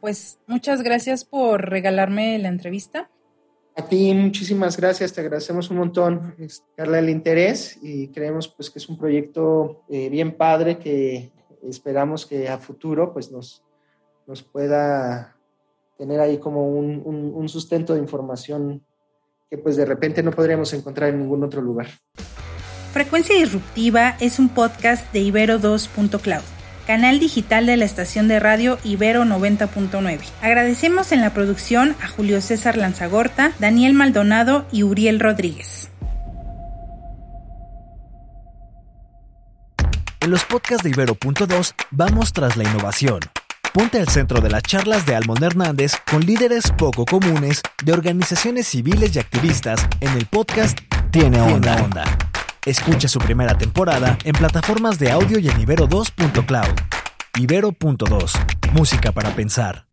Pues 0.00 0.38
muchas 0.46 0.82
gracias 0.82 1.24
por 1.24 1.68
regalarme 1.68 2.38
la 2.38 2.48
entrevista. 2.48 3.10
A 3.76 3.82
ti 3.82 4.12
muchísimas 4.12 4.76
gracias, 4.76 5.12
te 5.12 5.20
agradecemos 5.20 5.70
un 5.70 5.78
montón, 5.78 6.34
Carla, 6.76 6.98
el 6.98 7.08
interés 7.08 7.78
y 7.80 8.08
creemos 8.08 8.48
pues 8.48 8.70
que 8.70 8.80
es 8.80 8.88
un 8.88 8.98
proyecto 8.98 9.84
eh, 9.88 10.08
bien 10.08 10.36
padre 10.36 10.78
que 10.78 11.30
esperamos 11.62 12.26
que 12.26 12.48
a 12.48 12.58
futuro 12.58 13.12
pues 13.12 13.30
nos, 13.30 13.62
nos 14.26 14.42
pueda 14.42 15.36
tener 15.96 16.18
ahí 16.20 16.38
como 16.38 16.68
un, 16.68 17.02
un 17.04 17.48
sustento 17.48 17.94
de 17.94 18.00
información 18.00 18.84
que 19.48 19.58
pues 19.58 19.76
de 19.76 19.84
repente 19.84 20.22
no 20.22 20.32
podríamos 20.32 20.72
encontrar 20.72 21.10
en 21.10 21.20
ningún 21.20 21.42
otro 21.44 21.60
lugar. 21.62 21.88
Frecuencia 22.92 23.36
Disruptiva 23.36 24.16
es 24.20 24.38
un 24.40 24.48
podcast 24.48 25.12
de 25.12 25.20
Ibero2.cloud 25.20 26.57
canal 26.88 27.20
digital 27.20 27.66
de 27.66 27.76
la 27.76 27.84
estación 27.84 28.28
de 28.28 28.40
radio 28.40 28.78
Ibero 28.82 29.24
90.9. 29.24 30.20
Agradecemos 30.40 31.12
en 31.12 31.20
la 31.20 31.34
producción 31.34 31.94
a 32.02 32.08
Julio 32.08 32.40
César 32.40 32.78
Lanzagorta, 32.78 33.52
Daniel 33.58 33.92
Maldonado 33.92 34.66
y 34.72 34.84
Uriel 34.84 35.20
Rodríguez. 35.20 35.90
En 40.20 40.30
los 40.30 40.46
podcasts 40.46 40.82
de 40.82 40.88
Ibero.2 40.88 41.74
vamos 41.90 42.32
tras 42.32 42.56
la 42.56 42.64
innovación. 42.64 43.20
Ponte 43.74 44.00
al 44.00 44.08
centro 44.08 44.40
de 44.40 44.48
las 44.48 44.62
charlas 44.62 45.04
de 45.04 45.14
Almon 45.14 45.44
Hernández 45.44 45.92
con 46.10 46.22
líderes 46.22 46.72
poco 46.78 47.04
comunes 47.04 47.60
de 47.84 47.92
organizaciones 47.92 48.66
civiles 48.66 49.14
y 49.14 49.18
activistas 49.18 49.86
en 50.00 50.16
el 50.16 50.24
podcast 50.24 50.78
Tiene 51.10 51.38
Onda. 51.38 51.76
Tiene 51.76 51.82
onda. 51.82 52.27
Escucha 52.68 53.08
su 53.08 53.18
primera 53.18 53.56
temporada 53.56 54.18
en 54.24 54.34
plataformas 54.34 54.98
de 54.98 55.10
audio 55.10 55.38
y 55.38 55.48
en 55.48 55.56
Ibero2.cloud. 55.64 56.78
Ibero.2. 57.38 58.72
Música 58.74 59.10
para 59.10 59.34
pensar. 59.34 59.87